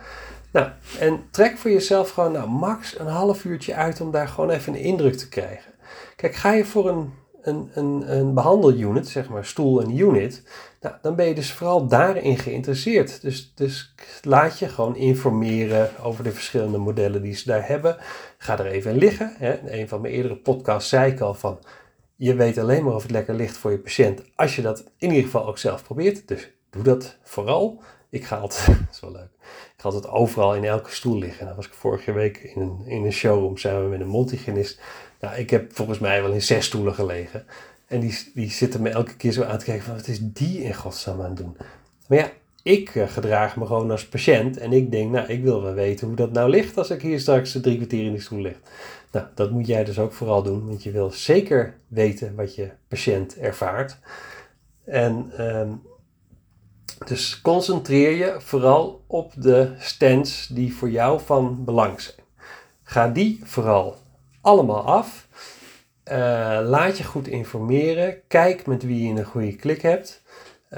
Nou, 0.53 0.69
en 0.99 1.25
trek 1.31 1.59
voor 1.59 1.71
jezelf 1.71 2.11
gewoon 2.11 2.33
nou, 2.33 2.49
max 2.49 2.99
een 2.99 3.07
half 3.07 3.45
uurtje 3.45 3.75
uit 3.75 4.01
om 4.01 4.11
daar 4.11 4.29
gewoon 4.29 4.51
even 4.51 4.75
een 4.75 4.81
indruk 4.81 5.17
te 5.17 5.29
krijgen. 5.29 5.73
Kijk, 6.17 6.35
ga 6.35 6.53
je 6.53 6.65
voor 6.65 6.89
een, 6.89 7.13
een, 7.47 7.71
een, 7.75 8.17
een 8.17 8.35
behandelunit, 8.35 9.09
zeg 9.09 9.29
maar 9.29 9.45
stoel 9.45 9.83
en 9.83 9.99
unit, 9.99 10.43
nou, 10.81 10.95
dan 11.03 11.15
ben 11.15 11.27
je 11.27 11.35
dus 11.35 11.53
vooral 11.53 11.87
daarin 11.87 12.39
geïnteresseerd. 12.39 13.23
Dus, 13.23 13.53
dus 13.55 13.95
laat 14.23 14.59
je 14.59 14.69
gewoon 14.69 14.97
informeren 14.97 15.91
over 16.03 16.25
de 16.25 16.33
verschillende 16.33 16.79
modellen 16.79 17.23
die 17.23 17.35
ze 17.35 17.47
daar 17.47 17.69
hebben. 17.69 17.97
Ga 18.39 18.59
er 18.59 18.67
even 18.67 18.91
in 18.91 18.99
liggen. 18.99 19.35
Hè. 19.39 19.53
In 19.53 19.81
een 19.81 19.89
van 19.89 20.01
mijn 20.01 20.15
eerdere 20.15 20.37
podcasts 20.37 20.89
zei 20.89 21.13
ik 21.13 21.21
al 21.21 21.35
van 21.35 21.59
je 22.17 22.35
weet 22.35 22.59
alleen 22.59 22.85
maar 22.85 22.95
of 22.95 23.03
het 23.03 23.11
lekker 23.11 23.35
ligt 23.35 23.57
voor 23.57 23.71
je 23.71 23.79
patiënt 23.79 24.23
als 24.35 24.57
je 24.57 24.63
dat 24.63 24.85
in 24.99 25.09
ieder 25.09 25.25
geval 25.25 25.47
ook 25.47 25.59
zelf 25.59 25.85
probeert. 25.85 26.29
Dus 26.29 26.51
doe 26.71 26.83
dat 26.83 27.17
vooral. 27.23 27.83
Ik 28.11 28.25
ga 28.25 28.37
altijd, 28.37 28.67
dat 28.87 28.95
is 28.95 29.01
wel 29.01 29.13
leuk, 29.13 29.31
ik 29.75 29.75
ga 29.77 29.89
altijd 29.89 30.09
overal 30.09 30.55
in 30.55 30.65
elke 30.65 30.91
stoel 30.91 31.19
liggen. 31.19 31.47
Dat 31.47 31.57
was 31.57 31.67
ik 31.67 31.73
vorige 31.73 32.13
week 32.13 32.39
in 32.39 32.61
een, 32.61 32.83
in 32.87 33.05
een 33.05 33.13
showroom 33.13 33.57
samen 33.57 33.89
met 33.89 34.01
een 34.01 34.11
multigenist. 34.11 34.81
Nou, 35.27 35.39
ik 35.39 35.51
heb 35.51 35.73
volgens 35.73 35.99
mij 35.99 36.23
wel 36.23 36.33
in 36.33 36.43
zes 36.43 36.67
stoelen 36.67 36.95
gelegen. 36.95 37.45
En 37.87 38.01
die, 38.01 38.31
die 38.35 38.51
zitten 38.51 38.83
me 38.83 38.89
elke 38.89 39.17
keer 39.17 39.33
zo 39.33 39.43
aan 39.43 39.59
te 39.59 39.65
kijken 39.65 39.85
van 39.85 39.95
wat 39.95 40.07
is 40.07 40.19
die 40.23 40.63
in 40.63 40.75
godsnaam 40.75 41.21
aan 41.21 41.29
het 41.29 41.37
doen? 41.37 41.57
Maar 42.09 42.19
ja, 42.19 42.31
ik 42.63 42.95
uh, 42.95 43.09
gedraag 43.09 43.57
me 43.57 43.67
gewoon 43.67 43.91
als 43.91 44.07
patiënt 44.07 44.59
en 44.59 44.73
ik 44.73 44.91
denk, 44.91 45.11
nou, 45.11 45.29
ik 45.29 45.43
wil 45.43 45.63
wel 45.63 45.75
weten 45.75 46.07
hoe 46.07 46.17
dat 46.17 46.33
nou 46.33 46.51
ligt 46.51 46.79
als 46.79 46.91
ik 46.91 47.03
hier 47.03 47.21
straks 47.21 47.59
drie 47.61 47.77
kwartier 47.77 48.05
in 48.05 48.13
die 48.13 48.21
stoel 48.21 48.41
lig. 48.41 48.57
Nou, 49.13 49.27
dat 49.35 49.51
moet 49.51 49.67
jij 49.67 49.85
dus 49.85 49.99
ook 49.99 50.13
vooral 50.13 50.43
doen, 50.43 50.67
want 50.67 50.83
je 50.83 50.91
wil 50.91 51.11
zeker 51.11 51.75
weten 51.89 52.35
wat 52.35 52.55
je 52.55 52.71
patiënt 52.89 53.37
ervaart. 53.37 53.99
En 54.85 55.33
ehm, 55.37 55.71
dus 57.07 57.41
concentreer 57.41 58.17
je 58.17 58.37
vooral 58.39 59.05
op 59.07 59.33
de 59.37 59.73
stands 59.79 60.47
die 60.47 60.75
voor 60.75 60.91
jou 60.91 61.21
van 61.21 61.65
belang 61.65 62.01
zijn. 62.01 62.17
Ga 62.83 63.09
die 63.09 63.41
vooral 63.45 64.05
allemaal 64.47 64.83
af. 64.83 65.27
Uh, 66.13 66.17
laat 66.63 66.99
je 66.99 67.05
goed 67.05 67.29
informeren. 67.29 68.17
Kijk 68.29 68.67
met 68.67 68.83
wie 68.83 69.09
je 69.09 69.19
een 69.19 69.25
goede 69.25 69.57
klik 69.57 69.83
hebt. 69.83 70.23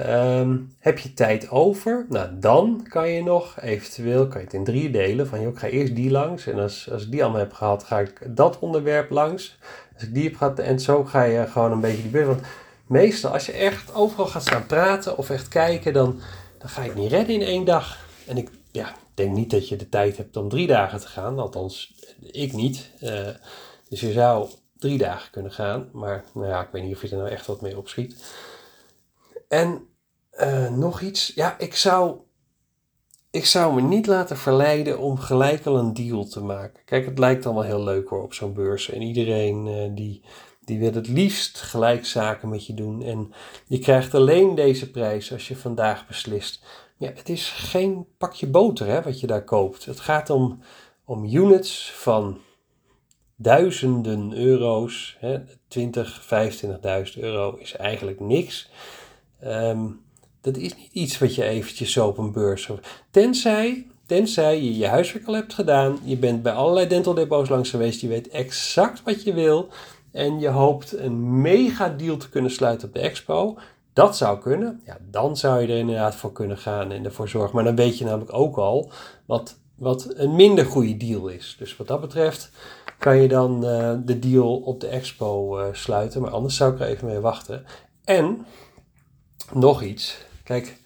Um, 0.07 0.75
heb 0.79 0.99
je 0.99 1.13
tijd 1.13 1.49
over? 1.49 2.05
Nou, 2.09 2.29
dan 2.39 2.85
kan 2.89 3.09
je 3.09 3.23
nog 3.23 3.61
eventueel 3.61 4.27
kan 4.27 4.39
je 4.39 4.45
het 4.45 4.53
in 4.53 4.63
drie 4.63 4.91
delen. 4.91 5.27
Van, 5.27 5.41
joh, 5.41 5.51
ik 5.51 5.59
ga 5.59 5.67
eerst 5.67 5.95
die 5.95 6.11
langs. 6.11 6.47
En 6.47 6.59
als, 6.59 6.91
als 6.91 7.03
ik 7.03 7.11
die 7.11 7.23
allemaal 7.23 7.39
heb 7.39 7.53
gehad, 7.53 7.83
ga 7.83 7.99
ik 7.99 8.21
dat 8.27 8.59
onderwerp 8.59 9.09
langs. 9.09 9.57
Als 9.93 10.03
ik 10.03 10.13
die 10.13 10.23
heb 10.23 10.35
gehad, 10.35 10.59
en 10.59 10.79
zo 10.79 11.03
ga 11.03 11.23
je 11.23 11.47
gewoon 11.47 11.71
een 11.71 11.79
beetje 11.79 12.01
die 12.01 12.11
beurt. 12.11 12.27
Want 12.27 12.41
meestal, 12.87 13.31
als 13.31 13.45
je 13.45 13.51
echt 13.51 13.93
overal 13.93 14.27
gaat 14.27 14.41
staan 14.41 14.65
praten 14.65 15.17
of 15.17 15.29
echt 15.29 15.47
kijken, 15.47 15.93
dan, 15.93 16.19
dan 16.57 16.69
ga 16.69 16.81
je 16.81 16.89
het 16.89 16.97
niet 16.97 17.11
redden 17.11 17.35
in 17.35 17.41
één 17.41 17.65
dag. 17.65 17.97
En 18.27 18.37
ik 18.37 18.49
ja, 18.71 18.95
denk 19.19 19.35
niet 19.35 19.51
dat 19.51 19.67
je 19.69 19.75
de 19.75 19.89
tijd 19.89 20.17
hebt 20.17 20.37
om 20.37 20.49
drie 20.49 20.67
dagen 20.67 20.99
te 20.99 21.07
gaan. 21.07 21.39
Althans, 21.39 21.95
ik 22.21 22.53
niet. 22.53 22.91
Uh, 23.03 23.27
dus 23.89 23.99
je 23.99 24.11
zou 24.11 24.49
drie 24.77 24.97
dagen 24.97 25.31
kunnen 25.31 25.51
gaan. 25.51 25.89
Maar 25.93 26.23
nou 26.33 26.47
ja, 26.47 26.61
ik 26.61 26.69
weet 26.71 26.83
niet 26.83 26.95
of 26.95 27.01
je 27.01 27.09
er 27.09 27.17
nou 27.17 27.29
echt 27.29 27.45
wat 27.45 27.61
mee 27.61 27.77
opschiet. 27.77 28.23
En 29.47 29.87
uh, 30.39 30.69
nog 30.69 31.01
iets. 31.01 31.31
Ja, 31.35 31.59
ik 31.59 31.75
zou, 31.75 32.17
ik 33.31 33.45
zou 33.45 33.73
me 33.73 33.81
niet 33.81 34.07
laten 34.07 34.37
verleiden 34.37 34.99
om 34.99 35.17
gelijk 35.17 35.65
al 35.65 35.77
een 35.77 35.93
deal 35.93 36.25
te 36.25 36.43
maken. 36.43 36.83
Kijk, 36.85 37.05
het 37.05 37.19
lijkt 37.19 37.45
allemaal 37.45 37.63
heel 37.63 37.83
leuk 37.83 38.07
hoor 38.07 38.23
op 38.23 38.33
zo'n 38.33 38.53
beurs. 38.53 38.89
En 38.89 39.01
iedereen 39.01 39.67
uh, 39.67 39.95
die, 39.95 40.23
die 40.65 40.79
wil 40.79 40.93
het 40.93 41.07
liefst 41.07 41.61
gelijk 41.61 42.05
zaken 42.05 42.49
met 42.49 42.65
je 42.65 42.73
doen. 42.73 43.01
En 43.01 43.33
je 43.65 43.79
krijgt 43.79 44.15
alleen 44.15 44.55
deze 44.55 44.91
prijs 44.91 45.31
als 45.31 45.47
je 45.47 45.55
vandaag 45.55 46.07
beslist. 46.07 46.63
Ja, 46.99 47.11
het 47.15 47.29
is 47.29 47.49
geen 47.49 48.05
pakje 48.17 48.47
boter 48.47 48.87
hè, 48.87 49.01
wat 49.01 49.19
je 49.19 49.27
daar 49.27 49.43
koopt. 49.43 49.85
Het 49.85 49.99
gaat 49.99 50.29
om, 50.29 50.59
om 51.05 51.25
units 51.25 51.91
van 51.91 52.37
duizenden 53.35 54.33
euro's. 54.33 55.17
Hè, 55.19 55.39
20, 55.67 56.21
25.000 57.15 57.19
euro 57.19 57.55
is 57.55 57.75
eigenlijk 57.75 58.19
niks. 58.19 58.69
Um, 59.43 60.01
dat 60.41 60.57
is 60.57 60.75
niet 60.75 60.91
iets 60.91 61.17
wat 61.17 61.35
je 61.35 61.43
eventjes 61.43 61.91
zo 61.91 62.07
op 62.07 62.17
een 62.17 62.31
beurs... 62.31 62.69
Tenzij, 63.11 63.87
tenzij 64.05 64.61
je 64.61 64.77
je 64.77 64.87
huiswerk 64.87 65.27
al 65.27 65.33
hebt 65.33 65.53
gedaan, 65.53 65.99
je 66.03 66.17
bent 66.17 66.43
bij 66.43 66.53
allerlei 66.53 66.87
dental 66.87 67.13
depots 67.13 67.49
langs 67.49 67.69
geweest, 67.69 68.01
je 68.01 68.07
weet 68.07 68.29
exact 68.29 69.03
wat 69.03 69.23
je 69.23 69.33
wil 69.33 69.69
en 70.11 70.39
je 70.39 70.47
hoopt 70.47 70.97
een 70.97 71.41
mega 71.41 71.89
deal 71.89 72.17
te 72.17 72.29
kunnen 72.29 72.51
sluiten 72.51 72.87
op 72.87 72.93
de 72.93 72.99
expo. 72.99 73.57
Dat 73.99 74.17
zou 74.17 74.39
kunnen. 74.39 74.81
Ja, 74.85 74.97
dan 75.01 75.37
zou 75.37 75.61
je 75.61 75.67
er 75.67 75.77
inderdaad 75.77 76.15
voor 76.15 76.31
kunnen 76.31 76.57
gaan 76.57 76.91
en 76.91 77.05
ervoor 77.05 77.29
zorgen. 77.29 77.55
Maar 77.55 77.63
dan 77.63 77.75
weet 77.75 77.97
je 77.97 78.05
namelijk 78.05 78.33
ook 78.33 78.57
al 78.57 78.91
wat, 79.25 79.59
wat 79.75 80.13
een 80.15 80.35
minder 80.35 80.65
goede 80.65 80.97
deal 80.97 81.27
is. 81.27 81.55
Dus 81.59 81.77
wat 81.77 81.87
dat 81.87 82.01
betreft 82.01 82.49
kan 82.97 83.17
je 83.17 83.27
dan 83.27 83.65
uh, 83.65 83.93
de 84.05 84.19
deal 84.19 84.57
op 84.57 84.79
de 84.79 84.87
expo 84.87 85.59
uh, 85.59 85.65
sluiten. 85.71 86.21
Maar 86.21 86.31
anders 86.31 86.55
zou 86.55 86.73
ik 86.73 86.79
er 86.79 86.87
even 86.87 87.07
mee 87.07 87.19
wachten. 87.19 87.65
En 88.03 88.45
nog 89.53 89.81
iets. 89.81 90.17
Kijk, 90.43 90.77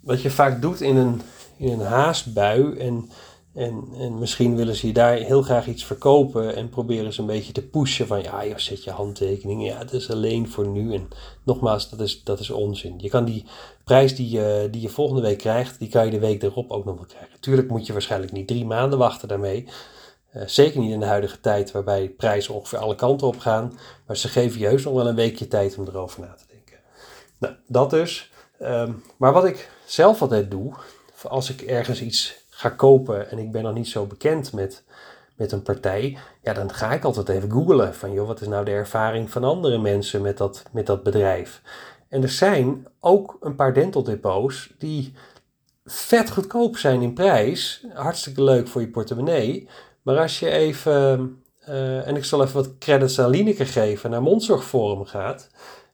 wat 0.00 0.22
je 0.22 0.30
vaak 0.30 0.60
doet 0.60 0.80
in 0.80 0.96
een, 0.96 1.22
in 1.56 1.68
een 1.68 1.86
haastbui 1.86 2.78
en, 2.78 3.10
en, 3.54 3.88
en 3.98 4.18
misschien 4.18 4.56
willen 4.56 4.76
ze 4.76 4.86
je 4.86 4.92
daar 4.92 5.16
heel 5.16 5.42
graag 5.42 5.66
iets 5.66 5.84
verkopen 5.84 6.56
en 6.56 6.68
proberen 6.68 7.12
ze 7.12 7.20
een 7.20 7.26
beetje 7.26 7.52
te 7.52 7.62
pushen 7.62 8.06
van 8.06 8.22
ja, 8.22 8.42
je 8.42 8.54
zet 8.56 8.84
je 8.84 8.90
handtekening, 8.90 9.66
ja, 9.66 9.78
het 9.78 9.92
is 9.92 10.10
alleen 10.10 10.48
voor 10.48 10.66
nu. 10.66 10.94
En 10.94 11.08
nogmaals, 11.42 11.90
dat 11.90 12.00
is, 12.00 12.22
dat 12.22 12.40
is 12.40 12.50
onzin. 12.50 12.94
Je 12.96 13.08
kan 13.08 13.24
die 13.24 13.44
prijs 13.84 14.16
die 14.16 14.30
je, 14.30 14.68
die 14.70 14.80
je 14.80 14.88
volgende 14.88 15.22
week 15.22 15.38
krijgt, 15.38 15.78
die 15.78 15.88
kan 15.88 16.04
je 16.04 16.10
de 16.10 16.18
week 16.18 16.42
erop 16.42 16.70
ook 16.70 16.84
nog 16.84 16.94
wel 16.94 17.06
krijgen. 17.06 17.40
Tuurlijk 17.40 17.68
moet 17.68 17.86
je 17.86 17.92
waarschijnlijk 17.92 18.32
niet 18.32 18.46
drie 18.46 18.64
maanden 18.64 18.98
wachten 18.98 19.28
daarmee. 19.28 19.68
Uh, 20.36 20.42
zeker 20.46 20.80
niet 20.80 20.92
in 20.92 21.00
de 21.00 21.06
huidige 21.06 21.40
tijd 21.40 21.72
waarbij 21.72 22.08
prijzen 22.08 22.54
ongeveer 22.54 22.78
alle 22.78 22.94
kanten 22.94 23.26
op 23.26 23.38
gaan. 23.38 23.78
Maar 24.06 24.16
ze 24.16 24.28
geven 24.28 24.60
je 24.60 24.66
heus 24.66 24.84
nog 24.84 24.94
wel 24.94 25.08
een 25.08 25.14
weekje 25.14 25.48
tijd 25.48 25.78
om 25.78 25.86
erover 25.86 26.20
na 26.20 26.34
te 26.34 26.44
denken. 26.48 26.76
Nou, 27.38 27.54
dat 27.66 27.90
dus. 27.90 28.30
Um, 28.62 29.02
maar 29.16 29.32
wat 29.32 29.44
ik 29.44 29.70
zelf 29.86 30.22
altijd 30.22 30.50
doe, 30.50 30.72
als 31.22 31.50
ik 31.50 31.60
ergens 31.60 32.02
iets 32.02 32.41
ga 32.62 32.68
kopen 32.68 33.30
en 33.30 33.38
ik 33.38 33.52
ben 33.52 33.62
nog 33.62 33.74
niet 33.74 33.88
zo 33.88 34.06
bekend 34.06 34.52
met, 34.52 34.84
met 35.36 35.52
een 35.52 35.62
partij, 35.62 36.18
ja, 36.42 36.52
dan 36.52 36.72
ga 36.72 36.92
ik 36.92 37.04
altijd 37.04 37.28
even 37.28 37.50
googlen 37.50 37.94
van, 37.94 38.12
joh, 38.12 38.26
wat 38.26 38.40
is 38.40 38.46
nou 38.46 38.64
de 38.64 38.70
ervaring 38.70 39.30
van 39.30 39.44
andere 39.44 39.78
mensen 39.78 40.22
met 40.22 40.38
dat, 40.38 40.62
met 40.70 40.86
dat 40.86 41.02
bedrijf? 41.02 41.62
En 42.08 42.22
er 42.22 42.28
zijn 42.28 42.86
ook 43.00 43.36
een 43.40 43.54
paar 43.54 43.74
dental 43.74 44.02
depots 44.02 44.74
die 44.78 45.14
vet 45.84 46.30
goedkoop 46.30 46.76
zijn 46.76 47.02
in 47.02 47.14
prijs. 47.14 47.86
Hartstikke 47.94 48.42
leuk 48.42 48.68
voor 48.68 48.80
je 48.80 48.88
portemonnee. 48.88 49.68
Maar 50.02 50.18
als 50.18 50.38
je 50.38 50.50
even, 50.50 51.42
uh, 51.68 52.06
en 52.06 52.16
ik 52.16 52.24
zal 52.24 52.42
even 52.42 52.54
wat 52.54 52.78
credits 52.78 53.20
aan 53.20 53.30
Lineke 53.30 53.64
geven, 53.64 54.10
naar 54.10 54.22
Mondzorgforum 54.22 55.04
gaat, 55.04 55.48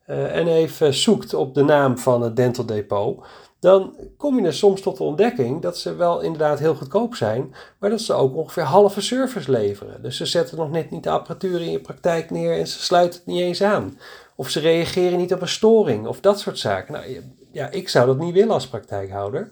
uh, 0.07 0.37
en 0.37 0.47
even 0.47 0.95
zoekt 0.95 1.35
op 1.35 1.55
de 1.55 1.63
naam 1.63 1.99
van 1.99 2.23
het 2.23 2.37
Dental 2.37 2.67
Depot, 2.67 3.27
dan 3.61 3.97
kom 4.17 4.39
je 4.41 4.47
er 4.47 4.55
soms 4.55 4.81
tot 4.81 4.97
de 4.97 5.03
ontdekking 5.03 5.63
dat 5.63 5.79
ze 5.79 5.95
wel 5.95 6.21
inderdaad 6.21 6.59
heel 6.59 6.75
goedkoop 6.75 7.15
zijn, 7.15 7.55
maar 7.79 7.91
dat 7.91 8.01
ze 8.01 8.13
ook 8.13 8.37
ongeveer 8.37 8.63
halve 8.63 9.01
service 9.01 9.51
leveren. 9.51 10.03
Dus 10.03 10.17
ze 10.17 10.27
zetten 10.27 10.57
nog 10.57 10.71
net 10.71 10.91
niet 10.91 11.03
de 11.03 11.11
apparatuur 11.11 11.61
in 11.61 11.71
je 11.71 11.81
praktijk 11.81 12.31
neer 12.31 12.59
en 12.59 12.67
ze 12.67 12.83
sluiten 12.83 13.19
het 13.19 13.29
niet 13.29 13.41
eens 13.41 13.63
aan. 13.63 13.99
Of 14.37 14.51
ze 14.51 14.61
reageren 14.61 15.19
niet 15.19 15.35
op 15.35 15.41
een 15.41 15.49
storing 15.49 16.07
of 16.07 16.21
dat 16.21 16.41
soort 16.41 16.59
zaken. 16.59 16.93
Nou 16.93 17.23
ja, 17.53 17.71
ik 17.71 17.89
zou 17.89 18.07
dat 18.07 18.19
niet 18.19 18.35
willen 18.35 18.55
als 18.55 18.69
praktijkhouder. 18.69 19.49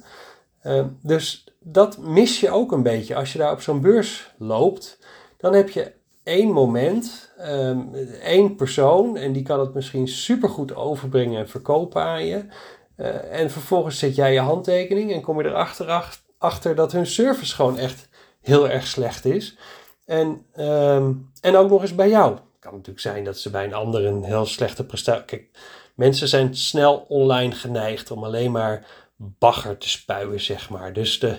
Uh, 0.63 0.85
dus 1.03 1.45
dat 1.61 1.99
mis 1.99 2.41
je 2.41 2.51
ook 2.51 2.73
een 2.73 2.83
beetje 2.83 3.15
als 3.15 3.33
je 3.33 3.39
daar 3.39 3.53
op 3.53 3.61
zo'n 3.61 3.81
beurs 3.81 4.35
loopt. 4.39 4.99
Dan 5.37 5.55
heb 5.55 5.71
je 5.71 5.93
één 6.23 6.51
moment, 6.51 7.33
um, 7.41 7.95
één 8.23 8.55
persoon, 8.57 9.17
en 9.17 9.33
die 9.33 9.43
kan 9.43 9.61
het 9.61 9.75
misschien 9.75 10.09
supergoed 10.09 10.75
overbrengen 10.75 11.41
en 11.41 11.49
verkopen 11.49 12.03
aan 12.03 12.27
je. 12.27 12.45
Uh, 12.97 13.41
en 13.41 13.51
vervolgens 13.51 13.99
zet 13.99 14.15
jij 14.15 14.33
je 14.33 14.41
handtekening 14.41 15.13
en 15.13 15.21
kom 15.21 15.43
je 15.43 15.49
erachter 15.49 16.15
achter 16.39 16.75
dat 16.75 16.93
hun 16.93 17.07
service 17.07 17.55
gewoon 17.55 17.79
echt 17.79 18.09
heel 18.41 18.69
erg 18.69 18.87
slecht 18.87 19.25
is. 19.25 19.57
En, 20.05 20.47
um, 20.57 21.31
en 21.41 21.57
ook 21.57 21.71
nog 21.71 21.83
eens 21.83 21.95
bij 21.95 22.09
jou. 22.09 22.31
Het 22.31 22.41
kan 22.61 22.73
natuurlijk 22.73 23.01
zijn 23.01 23.25
dat 23.25 23.39
ze 23.39 23.51
bij 23.51 23.65
een 23.65 23.75
ander 23.75 24.05
een 24.05 24.25
heel 24.25 24.47
slechte 24.47 24.87
prestatie. 24.87 25.25
Kijk, 25.25 25.49
mensen 25.95 26.29
zijn 26.29 26.57
snel 26.57 27.05
online 27.09 27.55
geneigd 27.55 28.11
om 28.11 28.25
alleen 28.25 28.51
maar 28.51 28.87
bagger 29.17 29.79
te 29.79 29.89
spuien, 29.89 30.41
zeg 30.41 30.71
maar. 30.71 30.93
Dus 30.93 31.19
de, 31.19 31.39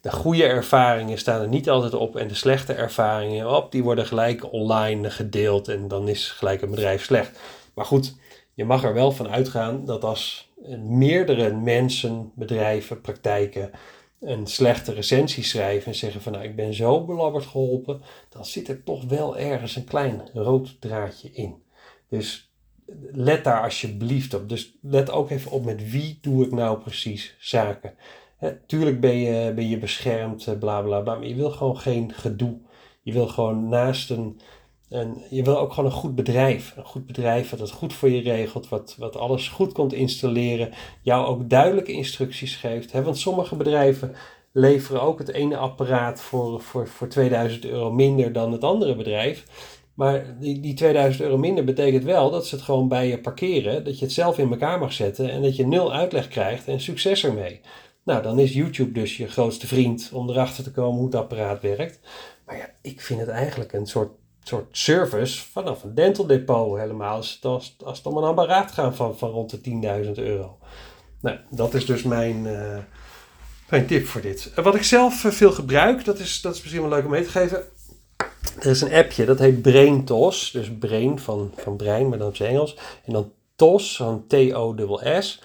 de 0.00 0.12
goede 0.12 0.44
ervaringen 0.44 1.18
staan 1.18 1.40
er 1.40 1.48
niet 1.48 1.70
altijd 1.70 1.94
op 1.94 2.16
en 2.16 2.28
de 2.28 2.34
slechte 2.34 2.72
ervaringen, 2.72 3.56
op, 3.56 3.72
die 3.72 3.82
worden 3.82 4.06
gelijk 4.06 4.52
online 4.52 5.10
gedeeld 5.10 5.68
en 5.68 5.88
dan 5.88 6.08
is 6.08 6.30
gelijk 6.30 6.62
een 6.62 6.70
bedrijf 6.70 7.04
slecht. 7.04 7.38
Maar 7.74 7.84
goed, 7.84 8.14
je 8.54 8.64
mag 8.64 8.84
er 8.84 8.94
wel 8.94 9.12
van 9.12 9.28
uitgaan 9.28 9.84
dat 9.84 10.04
als 10.04 10.52
meerdere 10.78 11.52
mensen, 11.52 12.32
bedrijven, 12.34 13.00
praktijken 13.00 13.70
een 14.20 14.46
slechte 14.46 14.92
recensie 14.92 15.44
schrijven 15.44 15.86
en 15.86 15.98
zeggen 15.98 16.20
van 16.20 16.32
nou 16.32 16.44
ik 16.44 16.56
ben 16.56 16.74
zo 16.74 17.04
belabberd 17.04 17.46
geholpen, 17.46 18.00
dan 18.28 18.44
zit 18.44 18.68
er 18.68 18.82
toch 18.82 19.04
wel 19.04 19.38
ergens 19.38 19.76
een 19.76 19.84
klein 19.84 20.22
rood 20.34 20.80
draadje 20.80 21.30
in. 21.32 21.62
Dus 22.08 22.52
let 23.12 23.44
daar 23.44 23.62
alsjeblieft 23.62 24.34
op. 24.34 24.48
Dus 24.48 24.74
let 24.80 25.10
ook 25.10 25.30
even 25.30 25.50
op 25.50 25.64
met 25.64 25.90
wie 25.90 26.18
doe 26.20 26.44
ik 26.44 26.52
nou 26.52 26.78
precies 26.78 27.36
zaken 27.38 27.94
tuurlijk 28.66 29.00
ben 29.00 29.16
je, 29.16 29.52
ben 29.54 29.68
je 29.68 29.78
beschermd, 29.78 30.46
eh, 30.46 30.58
bla 30.58 30.82
bla 30.82 31.00
bla, 31.00 31.14
maar 31.14 31.26
je 31.26 31.34
wil 31.34 31.50
gewoon 31.50 31.78
geen 31.78 32.12
gedoe. 32.12 32.58
Je 33.02 33.12
wil 33.12 33.26
gewoon 33.26 33.68
naast 33.68 34.10
een, 34.10 34.40
een. 34.88 35.22
Je 35.30 35.42
wil 35.42 35.58
ook 35.58 35.72
gewoon 35.72 35.90
een 35.90 35.96
goed 35.96 36.14
bedrijf. 36.14 36.74
Een 36.76 36.84
goed 36.84 37.06
bedrijf 37.06 37.50
wat 37.50 37.60
het 37.60 37.70
goed 37.70 37.92
voor 37.92 38.10
je 38.10 38.20
regelt, 38.20 38.68
wat, 38.68 38.94
wat 38.98 39.16
alles 39.16 39.48
goed 39.48 39.72
komt 39.72 39.92
installeren. 39.92 40.70
Jou 41.02 41.26
ook 41.26 41.50
duidelijke 41.50 41.92
instructies 41.92 42.56
geeft. 42.56 42.92
Hè? 42.92 43.02
Want 43.02 43.18
sommige 43.18 43.56
bedrijven 43.56 44.14
leveren 44.52 45.02
ook 45.02 45.18
het 45.18 45.32
ene 45.32 45.56
apparaat 45.56 46.20
voor, 46.20 46.60
voor, 46.60 46.88
voor 46.88 47.08
2000 47.08 47.64
euro 47.64 47.92
minder 47.92 48.32
dan 48.32 48.52
het 48.52 48.64
andere 48.64 48.96
bedrijf. 48.96 49.44
Maar 49.94 50.36
die, 50.40 50.60
die 50.60 50.74
2000 50.74 51.22
euro 51.24 51.38
minder 51.38 51.64
betekent 51.64 52.04
wel 52.04 52.30
dat 52.30 52.46
ze 52.46 52.54
het 52.54 52.64
gewoon 52.64 52.88
bij 52.88 53.08
je 53.08 53.20
parkeren. 53.20 53.84
Dat 53.84 53.98
je 53.98 54.04
het 54.04 54.14
zelf 54.14 54.38
in 54.38 54.50
elkaar 54.50 54.78
mag 54.78 54.92
zetten 54.92 55.30
en 55.30 55.42
dat 55.42 55.56
je 55.56 55.66
nul 55.66 55.92
uitleg 55.92 56.28
krijgt 56.28 56.68
en 56.68 56.80
succes 56.80 57.24
ermee. 57.24 57.60
Nou, 58.04 58.22
dan 58.22 58.38
is 58.38 58.52
YouTube 58.52 58.92
dus 58.92 59.16
je 59.16 59.28
grootste 59.28 59.66
vriend 59.66 60.10
om 60.12 60.30
erachter 60.30 60.64
te 60.64 60.70
komen 60.70 60.96
hoe 60.96 61.06
het 61.06 61.14
apparaat 61.14 61.60
werkt. 61.60 62.00
Maar 62.46 62.56
ja, 62.56 62.70
ik 62.82 63.00
vind 63.00 63.20
het 63.20 63.28
eigenlijk 63.28 63.72
een 63.72 63.86
soort 63.86 64.10
soort 64.48 64.66
service 64.70 65.42
vanaf 65.52 65.82
een 65.82 65.94
dental 65.94 66.26
depot 66.26 66.78
helemaal. 66.78 67.16
Als, 67.16 67.38
als, 67.42 67.76
als 67.84 67.98
het 67.98 68.06
om 68.06 68.16
een 68.16 68.24
apparaat 68.24 68.72
gaat 68.72 68.96
van, 68.96 69.18
van 69.18 69.30
rond 69.30 69.50
de 69.50 70.04
10.000 70.06 70.10
euro. 70.12 70.58
Nou, 71.20 71.38
dat 71.50 71.74
is 71.74 71.86
dus 71.86 72.02
mijn, 72.02 72.44
uh, 72.44 72.78
mijn 73.68 73.86
tip 73.86 74.06
voor 74.06 74.20
dit. 74.20 74.52
wat 74.54 74.74
ik 74.74 74.82
zelf 74.82 75.14
veel 75.14 75.52
gebruik, 75.52 76.04
dat 76.04 76.18
is, 76.18 76.40
dat 76.40 76.54
is 76.54 76.62
misschien 76.62 76.80
wel 76.80 76.90
leuk 76.90 77.04
om 77.04 77.10
mee 77.10 77.24
te 77.24 77.30
geven. 77.30 77.64
Er 78.60 78.70
is 78.70 78.80
een 78.80 78.92
appje, 78.92 79.24
dat 79.24 79.38
heet 79.38 79.62
BrainTos. 79.62 80.50
Dus 80.50 80.70
brain 80.78 81.18
van, 81.18 81.52
van 81.56 81.76
brein, 81.76 82.08
maar 82.08 82.18
dan 82.18 82.28
op 82.28 82.36
zijn 82.36 82.50
Engels. 82.50 82.76
En 83.04 83.12
dan 83.12 83.32
TOS, 83.56 83.96
van 83.96 84.24
T-O-S-S. 84.26 85.42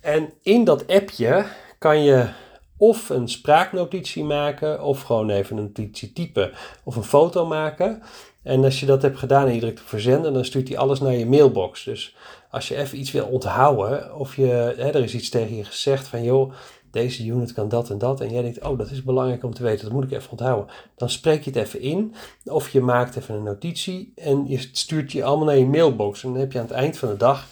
En 0.00 0.32
in 0.42 0.64
dat 0.64 0.86
appje 0.86 1.46
kan 1.78 2.02
je 2.02 2.28
of 2.76 3.08
een 3.08 3.28
spraaknotitie 3.28 4.24
maken, 4.24 4.82
of 4.82 5.02
gewoon 5.02 5.30
even 5.30 5.56
een 5.56 5.62
notitie 5.62 6.12
typen, 6.12 6.52
of 6.84 6.96
een 6.96 7.04
foto 7.04 7.46
maken. 7.46 8.02
En 8.44 8.64
als 8.64 8.80
je 8.80 8.86
dat 8.86 9.02
hebt 9.02 9.18
gedaan 9.18 9.46
en 9.46 9.54
je 9.54 9.60
drukt 9.60 9.80
op 9.80 9.86
verzenden, 9.86 10.32
dan 10.32 10.44
stuurt 10.44 10.68
hij 10.68 10.78
alles 10.78 11.00
naar 11.00 11.14
je 11.14 11.26
mailbox. 11.26 11.84
Dus 11.84 12.16
als 12.50 12.68
je 12.68 12.76
even 12.76 12.98
iets 12.98 13.12
wil 13.12 13.26
onthouden, 13.26 14.16
of 14.16 14.36
je, 14.36 14.46
hè, 14.76 14.90
er 14.90 15.02
is 15.02 15.14
iets 15.14 15.28
tegen 15.28 15.56
je 15.56 15.64
gezegd 15.64 16.06
van 16.06 16.22
joh, 16.22 16.52
deze 16.90 17.26
unit 17.26 17.52
kan 17.52 17.68
dat 17.68 17.90
en 17.90 17.98
dat. 17.98 18.20
En 18.20 18.30
jij 18.30 18.42
denkt, 18.42 18.64
oh, 18.64 18.78
dat 18.78 18.90
is 18.90 19.02
belangrijk 19.02 19.44
om 19.44 19.54
te 19.54 19.62
weten, 19.62 19.84
dat 19.84 19.94
moet 19.94 20.04
ik 20.04 20.10
even 20.10 20.30
onthouden. 20.30 20.74
Dan 20.96 21.10
spreek 21.10 21.44
je 21.44 21.50
het 21.50 21.58
even 21.58 21.80
in, 21.80 22.14
of 22.44 22.68
je 22.68 22.80
maakt 22.80 23.16
even 23.16 23.34
een 23.34 23.42
notitie 23.42 24.12
en 24.16 24.44
je 24.48 24.68
stuurt 24.72 25.12
je 25.12 25.24
allemaal 25.24 25.46
naar 25.46 25.56
je 25.56 25.66
mailbox. 25.66 26.24
En 26.24 26.30
dan 26.30 26.40
heb 26.40 26.52
je 26.52 26.58
aan 26.58 26.64
het 26.64 26.74
eind 26.74 26.98
van 26.98 27.08
de 27.08 27.16
dag, 27.16 27.46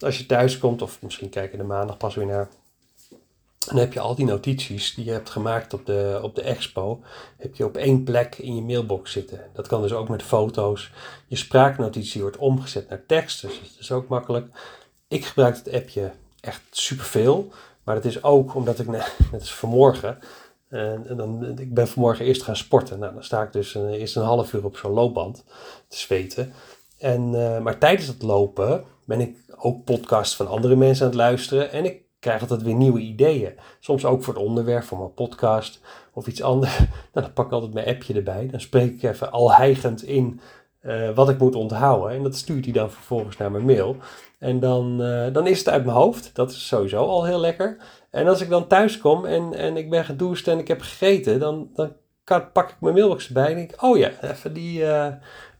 als 0.00 0.18
je 0.18 0.26
thuis 0.26 0.58
komt, 0.58 0.82
of 0.82 0.98
misschien 1.02 1.28
kijk 1.28 1.50
je 1.50 1.56
de 1.56 1.62
maandag 1.62 1.96
pas 1.96 2.14
weer 2.14 2.26
naar, 2.26 2.48
dan 3.64 3.76
heb 3.76 3.92
je 3.92 4.00
al 4.00 4.14
die 4.14 4.26
notities 4.26 4.94
die 4.94 5.04
je 5.04 5.10
hebt 5.10 5.30
gemaakt 5.30 5.74
op 5.74 5.86
de, 5.86 6.20
op 6.22 6.34
de 6.34 6.42
expo, 6.42 7.00
heb 7.36 7.54
je 7.54 7.64
op 7.64 7.76
één 7.76 8.04
plek 8.04 8.34
in 8.38 8.56
je 8.56 8.62
mailbox 8.62 9.12
zitten. 9.12 9.40
Dat 9.52 9.66
kan 9.66 9.82
dus 9.82 9.92
ook 9.92 10.08
met 10.08 10.22
foto's. 10.22 10.90
Je 11.26 11.36
spraaknotitie 11.36 12.20
wordt 12.20 12.36
omgezet 12.36 12.88
naar 12.88 13.06
tekst, 13.06 13.42
dus 13.42 13.60
dat 13.60 13.80
is 13.80 13.92
ook 13.92 14.08
makkelijk. 14.08 14.46
Ik 15.08 15.24
gebruik 15.24 15.56
het 15.56 15.72
appje 15.72 16.12
echt 16.40 16.62
superveel. 16.70 17.52
Maar 17.84 17.94
het 17.94 18.04
is 18.04 18.22
ook 18.22 18.54
omdat 18.54 18.78
ik 18.78 18.86
net, 18.86 19.16
als 19.32 19.54
vanmorgen, 19.54 20.18
en 20.68 21.16
dan, 21.16 21.58
ik 21.58 21.74
ben 21.74 21.88
vanmorgen 21.88 22.24
eerst 22.24 22.42
gaan 22.42 22.56
sporten. 22.56 22.98
Nou, 22.98 23.14
dan 23.14 23.24
sta 23.24 23.42
ik 23.42 23.52
dus 23.52 23.74
uh, 23.74 23.82
eerst 23.82 24.16
een 24.16 24.22
half 24.22 24.52
uur 24.52 24.64
op 24.64 24.76
zo'n 24.76 24.92
loopband 24.92 25.44
te 25.88 25.98
zweten. 25.98 26.52
En, 26.98 27.32
uh, 27.32 27.58
maar 27.58 27.78
tijdens 27.78 28.06
het 28.06 28.22
lopen 28.22 28.84
ben 29.04 29.20
ik 29.20 29.36
ook 29.56 29.84
podcasts 29.84 30.36
van 30.36 30.46
andere 30.46 30.76
mensen 30.76 31.04
aan 31.04 31.10
het 31.10 31.20
luisteren. 31.20 31.72
En 31.72 31.84
ik 31.84 32.02
krijg 32.24 32.40
altijd 32.40 32.62
weer 32.62 32.74
nieuwe 32.74 33.00
ideeën. 33.00 33.52
Soms 33.80 34.04
ook 34.04 34.22
voor 34.22 34.34
het 34.34 34.42
onderwerp 34.42 34.84
van 34.84 34.98
mijn 34.98 35.14
podcast 35.14 35.80
of 36.12 36.26
iets 36.26 36.42
anders. 36.42 36.78
Nou, 37.12 37.26
dan 37.26 37.32
pak 37.32 37.46
ik 37.46 37.52
altijd 37.52 37.74
mijn 37.74 37.86
appje 37.86 38.14
erbij. 38.14 38.48
Dan 38.50 38.60
spreek 38.60 38.94
ik 38.94 39.02
even 39.02 39.32
al 39.32 39.52
heigend 39.52 40.02
in 40.02 40.40
uh, 40.82 41.10
wat 41.14 41.28
ik 41.28 41.38
moet 41.38 41.54
onthouden. 41.54 42.16
En 42.16 42.22
dat 42.22 42.36
stuurt 42.36 42.64
hij 42.64 42.72
dan 42.72 42.90
vervolgens 42.90 43.36
naar 43.36 43.50
mijn 43.50 43.64
mail. 43.64 43.96
En 44.38 44.60
dan, 44.60 45.02
uh, 45.02 45.32
dan 45.32 45.46
is 45.46 45.58
het 45.58 45.68
uit 45.68 45.84
mijn 45.84 45.96
hoofd. 45.96 46.30
Dat 46.34 46.50
is 46.50 46.66
sowieso 46.66 47.06
al 47.06 47.24
heel 47.24 47.40
lekker. 47.40 47.76
En 48.10 48.26
als 48.26 48.40
ik 48.40 48.48
dan 48.48 48.66
thuis 48.66 48.98
kom 48.98 49.24
en, 49.24 49.54
en 49.54 49.76
ik 49.76 49.90
ben 49.90 50.04
gedoucht 50.04 50.48
en 50.48 50.58
ik 50.58 50.68
heb 50.68 50.80
gegeten, 50.80 51.40
dan, 51.40 51.68
dan 51.74 51.92
pak 52.52 52.70
ik 52.70 52.76
mijn 52.80 52.94
mailbox 52.94 53.26
erbij 53.26 53.48
en 53.48 53.54
denk 53.54 53.82
oh 53.82 53.96
ja, 53.96 54.10
even 54.22 54.52
die 54.52 54.80
uh, 54.80 55.06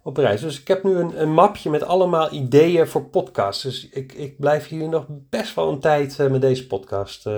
op 0.05 0.17
reis. 0.17 0.41
Dus 0.41 0.61
ik 0.61 0.69
heb 0.69 0.85
nu 0.85 0.97
een, 0.97 1.21
een 1.21 1.33
mapje 1.33 1.71
met 1.71 1.83
allemaal 1.83 2.33
ideeën 2.33 2.89
voor 2.89 3.05
podcasts. 3.05 3.63
Dus 3.63 3.89
ik, 3.89 4.13
ik 4.13 4.39
blijf 4.39 4.69
hier 4.69 4.89
nog 4.89 5.07
best 5.09 5.55
wel 5.55 5.69
een 5.69 5.81
tijd 5.81 6.19
met 6.31 6.41
deze 6.41 6.67
podcast 6.67 7.29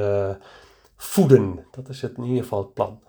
voeden. 0.96 1.66
Dat 1.70 1.88
is 1.88 2.02
het, 2.02 2.16
in 2.16 2.24
ieder 2.24 2.42
geval 2.42 2.58
het 2.58 2.74
plan. 2.74 3.00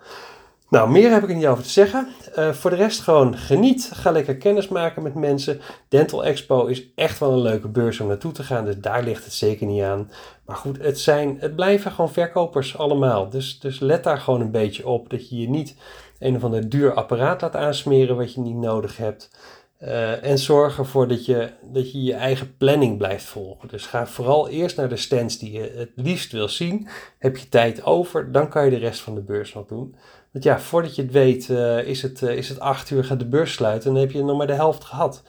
Nou, 0.69 0.89
meer 0.89 1.11
heb 1.11 1.23
ik 1.23 1.29
er 1.29 1.35
niet 1.35 1.45
over 1.45 1.63
te 1.63 1.69
zeggen. 1.69 2.07
Uh, 2.37 2.51
voor 2.51 2.69
de 2.69 2.75
rest 2.75 3.01
gewoon 3.01 3.37
geniet. 3.37 3.89
Ga 3.93 4.11
lekker 4.11 4.37
kennis 4.37 4.67
maken 4.67 5.03
met 5.03 5.15
mensen. 5.15 5.61
Dental 5.87 6.25
Expo 6.25 6.65
is 6.65 6.93
echt 6.95 7.19
wel 7.19 7.31
een 7.31 7.41
leuke 7.41 7.67
beurs 7.67 7.99
om 7.99 8.07
naartoe 8.07 8.31
te 8.31 8.43
gaan. 8.43 8.65
Dus 8.65 8.77
daar 8.77 9.03
ligt 9.03 9.23
het 9.23 9.33
zeker 9.33 9.67
niet 9.67 9.83
aan. 9.83 10.11
Maar 10.45 10.55
goed, 10.55 10.77
het, 10.81 10.99
zijn, 10.99 11.37
het 11.39 11.55
blijven 11.55 11.91
gewoon 11.91 12.13
verkopers 12.13 12.77
allemaal. 12.77 13.29
Dus, 13.29 13.59
dus 13.59 13.79
let 13.79 14.03
daar 14.03 14.19
gewoon 14.19 14.41
een 14.41 14.51
beetje 14.51 14.87
op. 14.87 15.09
Dat 15.09 15.29
je 15.29 15.37
je 15.37 15.49
niet 15.49 15.75
een 16.19 16.35
of 16.35 16.43
ander 16.43 16.69
duur 16.69 16.93
apparaat 16.93 17.41
laat 17.41 17.55
aansmeren 17.55 18.15
wat 18.15 18.33
je 18.33 18.41
niet 18.41 18.55
nodig 18.55 18.97
hebt. 18.97 19.29
Uh, 19.81 20.23
en 20.23 20.37
zorg 20.37 20.77
ervoor 20.77 21.07
dat 21.07 21.25
je, 21.25 21.49
dat 21.63 21.91
je 21.91 22.03
je 22.03 22.13
eigen 22.13 22.57
planning 22.57 22.97
blijft 22.97 23.25
volgen. 23.25 23.67
Dus 23.67 23.85
ga 23.85 24.07
vooral 24.07 24.49
eerst 24.49 24.77
naar 24.77 24.89
de 24.89 24.97
stands 24.97 25.37
die 25.37 25.51
je 25.51 25.73
het 25.75 25.91
liefst 25.95 26.31
wil 26.31 26.49
zien. 26.49 26.87
Heb 27.19 27.37
je 27.37 27.49
tijd 27.49 27.83
over, 27.83 28.31
dan 28.31 28.49
kan 28.49 28.65
je 28.65 28.69
de 28.69 28.77
rest 28.77 28.99
van 28.99 29.15
de 29.15 29.21
beurs 29.21 29.53
nog 29.53 29.65
doen. 29.65 29.95
Ja, 30.39 30.59
voordat 30.59 30.95
je 30.95 31.01
het 31.01 31.11
weet, 31.11 31.47
uh, 31.47 31.83
is, 31.83 32.01
het, 32.01 32.21
uh, 32.21 32.37
is 32.37 32.49
het 32.49 32.59
acht 32.59 32.89
uur, 32.89 33.03
gaat 33.03 33.19
de 33.19 33.27
beurs 33.27 33.53
sluiten 33.53 33.87
en 33.87 33.93
dan 33.93 34.03
heb 34.03 34.11
je 34.11 34.23
nog 34.23 34.37
maar 34.37 34.47
de 34.47 34.53
helft 34.53 34.83
gehad. 34.83 35.23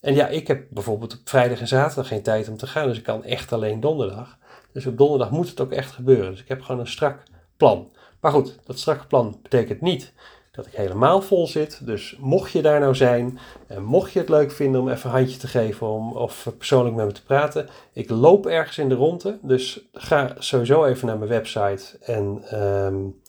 En 0.00 0.14
ja, 0.14 0.28
ik 0.28 0.46
heb 0.46 0.66
bijvoorbeeld 0.70 1.12
op 1.12 1.20
vrijdag 1.24 1.60
en 1.60 1.68
zaterdag 1.68 2.08
geen 2.08 2.22
tijd 2.22 2.48
om 2.48 2.56
te 2.56 2.66
gaan, 2.66 2.88
dus 2.88 2.98
ik 2.98 3.02
kan 3.02 3.24
echt 3.24 3.52
alleen 3.52 3.80
donderdag. 3.80 4.38
Dus 4.72 4.86
op 4.86 4.98
donderdag 4.98 5.30
moet 5.30 5.48
het 5.48 5.60
ook 5.60 5.72
echt 5.72 5.92
gebeuren. 5.92 6.30
Dus 6.30 6.40
ik 6.40 6.48
heb 6.48 6.62
gewoon 6.62 6.80
een 6.80 6.86
strak 6.86 7.22
plan. 7.56 7.90
Maar 8.20 8.32
goed, 8.32 8.58
dat 8.64 8.78
strakke 8.78 9.06
plan 9.06 9.38
betekent 9.42 9.80
niet 9.80 10.12
dat 10.52 10.66
ik 10.66 10.72
helemaal 10.72 11.22
vol 11.22 11.46
zit. 11.46 11.86
Dus 11.86 12.16
mocht 12.20 12.52
je 12.52 12.62
daar 12.62 12.80
nou 12.80 12.94
zijn 12.94 13.38
en 13.66 13.84
mocht 13.84 14.12
je 14.12 14.18
het 14.18 14.28
leuk 14.28 14.52
vinden 14.52 14.80
om 14.80 14.88
even 14.88 15.10
een 15.10 15.16
handje 15.16 15.38
te 15.38 15.46
geven 15.46 15.86
om, 15.86 16.12
of 16.12 16.52
persoonlijk 16.58 16.96
met 16.96 17.06
me 17.06 17.12
te 17.12 17.24
praten. 17.24 17.68
Ik 17.92 18.10
loop 18.10 18.46
ergens 18.46 18.78
in 18.78 18.88
de 18.88 18.94
ronde, 18.94 19.38
dus 19.42 19.88
ga 19.92 20.34
sowieso 20.38 20.84
even 20.84 21.06
naar 21.06 21.18
mijn 21.18 21.30
website 21.30 21.98
en 22.00 22.58
um, 22.60 23.20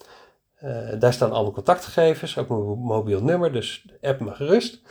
uh, 0.63 0.99
daar 0.99 1.13
staan 1.13 1.31
alle 1.31 1.51
contactgegevens, 1.51 2.37
ook 2.37 2.49
mijn 2.49 2.61
mobiel 2.61 3.23
nummer, 3.23 3.51
dus 3.51 3.85
app 4.01 4.19
me 4.19 4.33
gerust. 4.33 4.81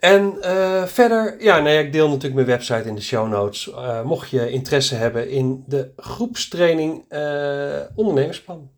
En 0.00 0.36
uh, 0.40 0.84
verder, 0.84 1.42
ja, 1.42 1.60
nee, 1.60 1.84
ik 1.84 1.92
deel 1.92 2.08
natuurlijk 2.08 2.34
mijn 2.34 2.46
website 2.46 2.88
in 2.88 2.94
de 2.94 3.02
show 3.02 3.28
notes. 3.28 3.66
Uh, 3.66 4.02
mocht 4.02 4.30
je 4.30 4.50
interesse 4.50 4.94
hebben 4.94 5.30
in 5.30 5.64
de 5.66 5.92
groepstraining 5.96 7.04
ondernemersplan. 7.94 8.70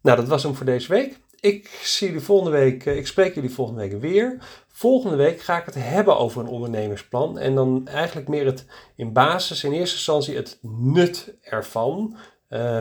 Nou, 0.00 0.16
dat 0.16 0.28
was 0.28 0.42
hem 0.42 0.54
voor 0.54 0.66
deze 0.66 0.92
week. 0.92 1.20
Ik 1.40 1.80
zie 1.82 2.06
jullie 2.06 2.22
volgende 2.22 2.58
week, 2.58 2.84
ik 2.84 3.06
spreek 3.06 3.34
jullie 3.34 3.50
volgende 3.50 3.80
week 3.80 4.00
weer. 4.00 4.38
Volgende 4.68 5.16
week 5.16 5.40
ga 5.40 5.58
ik 5.58 5.64
het 5.64 5.74
hebben 5.78 6.18
over 6.18 6.40
een 6.40 6.48
ondernemersplan. 6.48 7.38
En 7.38 7.54
dan 7.54 7.88
eigenlijk 7.88 8.28
meer 8.28 8.46
het 8.46 8.66
in 8.96 9.12
basis, 9.12 9.64
in 9.64 9.72
eerste 9.72 9.96
instantie 9.96 10.36
het 10.36 10.58
nut 10.62 11.34
ervan. 11.40 12.16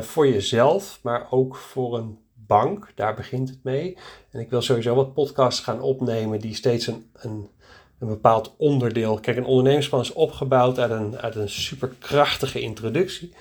voor 0.02 0.28
jezelf, 0.28 1.00
maar 1.04 1.28
ook 1.30 1.56
voor 1.56 1.98
een 1.98 2.20
bank. 2.50 2.92
Daar 2.96 3.16
begint 3.16 3.50
het 3.50 3.64
mee. 3.64 3.98
En 4.32 4.40
ik 4.40 4.50
wil 4.50 4.62
sowieso 4.62 4.96
wat 4.96 5.14
podcasts 5.14 5.62
gaan 5.62 5.82
opnemen 5.82 6.40
die 6.40 6.56
steeds 6.56 6.88
een, 6.88 7.12
een, 7.14 7.50
een 8.00 8.08
bepaald 8.08 8.56
onderdeel. 8.58 9.20
Kijk, 9.20 9.38
een 9.38 9.46
ondernemersplan 9.46 10.02
is 10.02 10.14
opgebouwd 10.14 10.80
uit 10.80 10.92
een, 10.92 11.18
uit 11.18 11.36
een 11.36 11.50
superkrachtige 11.50 12.62
introductie. 12.62 13.34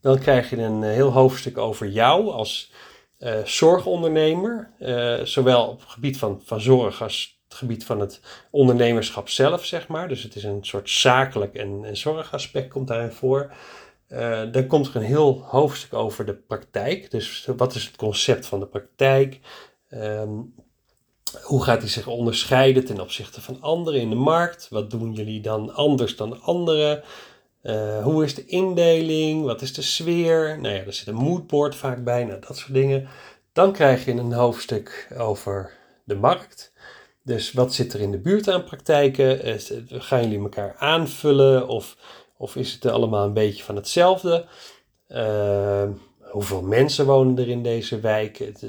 Dan 0.00 0.18
krijg 0.18 0.50
je 0.50 0.56
een 0.56 0.82
heel 0.82 1.12
hoofdstuk 1.12 1.58
over 1.58 1.88
jou 1.88 2.30
als 2.30 2.72
uh, 3.18 3.44
zorgondernemer. 3.44 4.70
Uh, 4.80 5.20
zowel 5.22 5.66
op 5.66 5.80
het 5.80 5.88
gebied 5.88 6.18
van, 6.18 6.40
van 6.44 6.60
zorg 6.60 7.02
als 7.02 7.40
het 7.48 7.58
gebied 7.58 7.84
van 7.84 8.00
het 8.00 8.20
ondernemerschap 8.50 9.28
zelf, 9.28 9.64
zeg 9.64 9.88
maar. 9.88 10.08
Dus 10.08 10.22
het 10.22 10.36
is 10.36 10.44
een 10.44 10.64
soort 10.64 10.90
zakelijk 10.90 11.54
en, 11.54 11.84
en 11.84 11.96
zorgaspect 11.96 12.68
komt 12.68 12.88
daarin 12.88 13.12
voor. 13.12 13.52
Dan 14.52 14.66
komt 14.66 14.86
er 14.86 14.96
een 14.96 15.02
heel 15.02 15.42
hoofdstuk 15.42 15.94
over 15.94 16.24
de 16.24 16.34
praktijk. 16.34 17.10
Dus 17.10 17.48
wat 17.56 17.74
is 17.74 17.84
het 17.84 17.96
concept 17.96 18.46
van 18.46 18.60
de 18.60 18.66
praktijk? 18.66 19.40
Um, 19.90 20.54
hoe 21.42 21.62
gaat 21.62 21.80
die 21.80 21.90
zich 21.90 22.06
onderscheiden 22.06 22.84
ten 22.84 23.00
opzichte 23.00 23.40
van 23.40 23.60
anderen 23.60 24.00
in 24.00 24.10
de 24.10 24.16
markt? 24.16 24.68
Wat 24.70 24.90
doen 24.90 25.12
jullie 25.12 25.40
dan 25.40 25.74
anders 25.74 26.16
dan 26.16 26.42
anderen? 26.42 27.02
Uh, 27.62 28.02
hoe 28.02 28.24
is 28.24 28.34
de 28.34 28.46
indeling? 28.46 29.44
Wat 29.44 29.62
is 29.62 29.74
de 29.74 29.82
sfeer? 29.82 30.60
Nou 30.60 30.74
ja, 30.74 30.84
er 30.84 30.92
zit 30.92 31.06
een 31.06 31.14
moodboard 31.14 31.74
vaak 31.74 32.04
bij, 32.04 32.24
nou, 32.24 32.40
dat 32.40 32.56
soort 32.56 32.74
dingen. 32.74 33.08
Dan 33.52 33.72
krijg 33.72 34.04
je 34.04 34.12
een 34.12 34.32
hoofdstuk 34.32 35.08
over 35.18 35.72
de 36.04 36.14
markt. 36.14 36.72
Dus 37.22 37.52
wat 37.52 37.74
zit 37.74 37.92
er 37.92 38.00
in 38.00 38.10
de 38.10 38.18
buurt 38.18 38.48
aan 38.48 38.64
praktijken? 38.64 39.48
Uh, 39.48 39.54
gaan 39.88 40.22
jullie 40.22 40.38
elkaar 40.38 40.76
aanvullen 40.78 41.68
of 41.68 41.96
of 42.38 42.56
is 42.56 42.72
het 42.72 42.86
allemaal 42.86 43.24
een 43.24 43.32
beetje 43.32 43.64
van 43.64 43.76
hetzelfde? 43.76 44.46
Uh, 45.08 45.88
hoeveel 46.20 46.62
mensen 46.62 47.06
wonen 47.06 47.38
er 47.38 47.48
in 47.48 47.62
deze 47.62 48.00
wijk? 48.00 48.38
Het, 48.38 48.66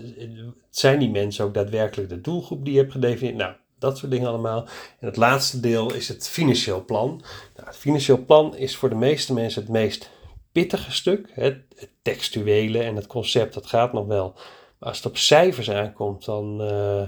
zijn 0.69 0.99
die 0.99 1.09
mensen 1.09 1.45
ook 1.45 1.53
daadwerkelijk 1.53 2.09
de 2.09 2.21
doelgroep 2.21 2.65
die 2.65 2.73
je 2.73 2.79
hebt 2.79 2.91
gedefinieerd? 2.91 3.37
Nou, 3.37 3.53
dat 3.79 3.97
soort 3.97 4.11
dingen 4.11 4.27
allemaal. 4.27 4.65
En 4.99 5.07
het 5.07 5.17
laatste 5.17 5.59
deel 5.59 5.93
is 5.93 6.07
het 6.07 6.27
financieel 6.29 6.85
plan. 6.85 7.21
Nou, 7.55 7.67
het 7.67 7.77
financieel 7.77 8.25
plan 8.25 8.55
is 8.55 8.75
voor 8.75 8.89
de 8.89 8.95
meeste 8.95 9.33
mensen 9.33 9.61
het 9.61 9.71
meest 9.71 10.09
pittige 10.51 10.91
stuk. 10.91 11.29
Het, 11.33 11.57
het 11.75 11.89
textuele 12.01 12.79
en 12.79 12.95
het 12.95 13.07
concept, 13.07 13.53
dat 13.53 13.67
gaat 13.67 13.93
nog 13.93 14.05
wel. 14.05 14.33
Maar 14.79 14.89
als 14.89 14.97
het 14.97 15.05
op 15.05 15.17
cijfers 15.17 15.71
aankomt, 15.71 16.25
dan, 16.25 16.61
uh, 16.61 17.07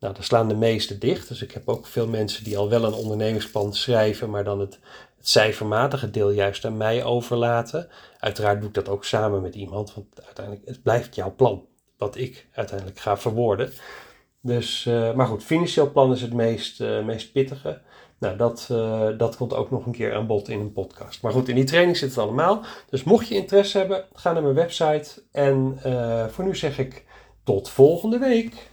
nou, 0.00 0.14
dan 0.14 0.22
slaan 0.22 0.48
de 0.48 0.56
meeste 0.56 0.98
dicht. 0.98 1.28
Dus 1.28 1.42
ik 1.42 1.52
heb 1.52 1.68
ook 1.68 1.86
veel 1.86 2.08
mensen 2.08 2.44
die 2.44 2.58
al 2.58 2.68
wel 2.68 2.84
een 2.84 2.92
ondernemingsplan 2.92 3.74
schrijven, 3.74 4.30
maar 4.30 4.44
dan 4.44 4.60
het 4.60 4.78
het 5.24 5.32
cijfermatige 5.32 6.10
deel 6.10 6.30
juist 6.30 6.64
aan 6.64 6.76
mij 6.76 7.04
overlaten. 7.04 7.88
Uiteraard 8.18 8.58
doe 8.58 8.68
ik 8.68 8.74
dat 8.74 8.88
ook 8.88 9.04
samen 9.04 9.42
met 9.42 9.54
iemand, 9.54 9.94
want 9.94 10.06
uiteindelijk 10.24 10.66
het 10.66 10.82
blijft 10.82 11.14
jouw 11.14 11.34
plan, 11.34 11.66
wat 11.98 12.16
ik 12.16 12.46
uiteindelijk 12.52 12.98
ga 12.98 13.16
verwoorden. 13.16 13.72
Dus, 14.40 14.84
maar 15.14 15.26
goed, 15.26 15.44
financieel 15.44 15.90
plan 15.90 16.12
is 16.12 16.22
het 16.22 16.32
meest, 16.32 16.80
meest 16.80 17.32
pittige. 17.32 17.80
Nou, 18.18 18.36
dat, 18.36 18.66
dat 19.18 19.36
komt 19.36 19.54
ook 19.54 19.70
nog 19.70 19.86
een 19.86 19.92
keer 19.92 20.14
aan 20.14 20.26
bod 20.26 20.48
in 20.48 20.60
een 20.60 20.72
podcast. 20.72 21.22
Maar 21.22 21.32
goed, 21.32 21.48
in 21.48 21.54
die 21.54 21.64
training 21.64 21.96
zit 21.96 22.08
het 22.08 22.18
allemaal. 22.18 22.64
Dus 22.90 23.04
mocht 23.04 23.28
je 23.28 23.34
interesse 23.34 23.78
hebben, 23.78 24.04
ga 24.12 24.32
naar 24.32 24.42
mijn 24.42 24.54
website. 24.54 25.22
En 25.32 25.78
voor 26.30 26.44
nu 26.44 26.56
zeg 26.56 26.78
ik 26.78 27.04
tot 27.44 27.68
volgende 27.68 28.18
week. 28.18 28.72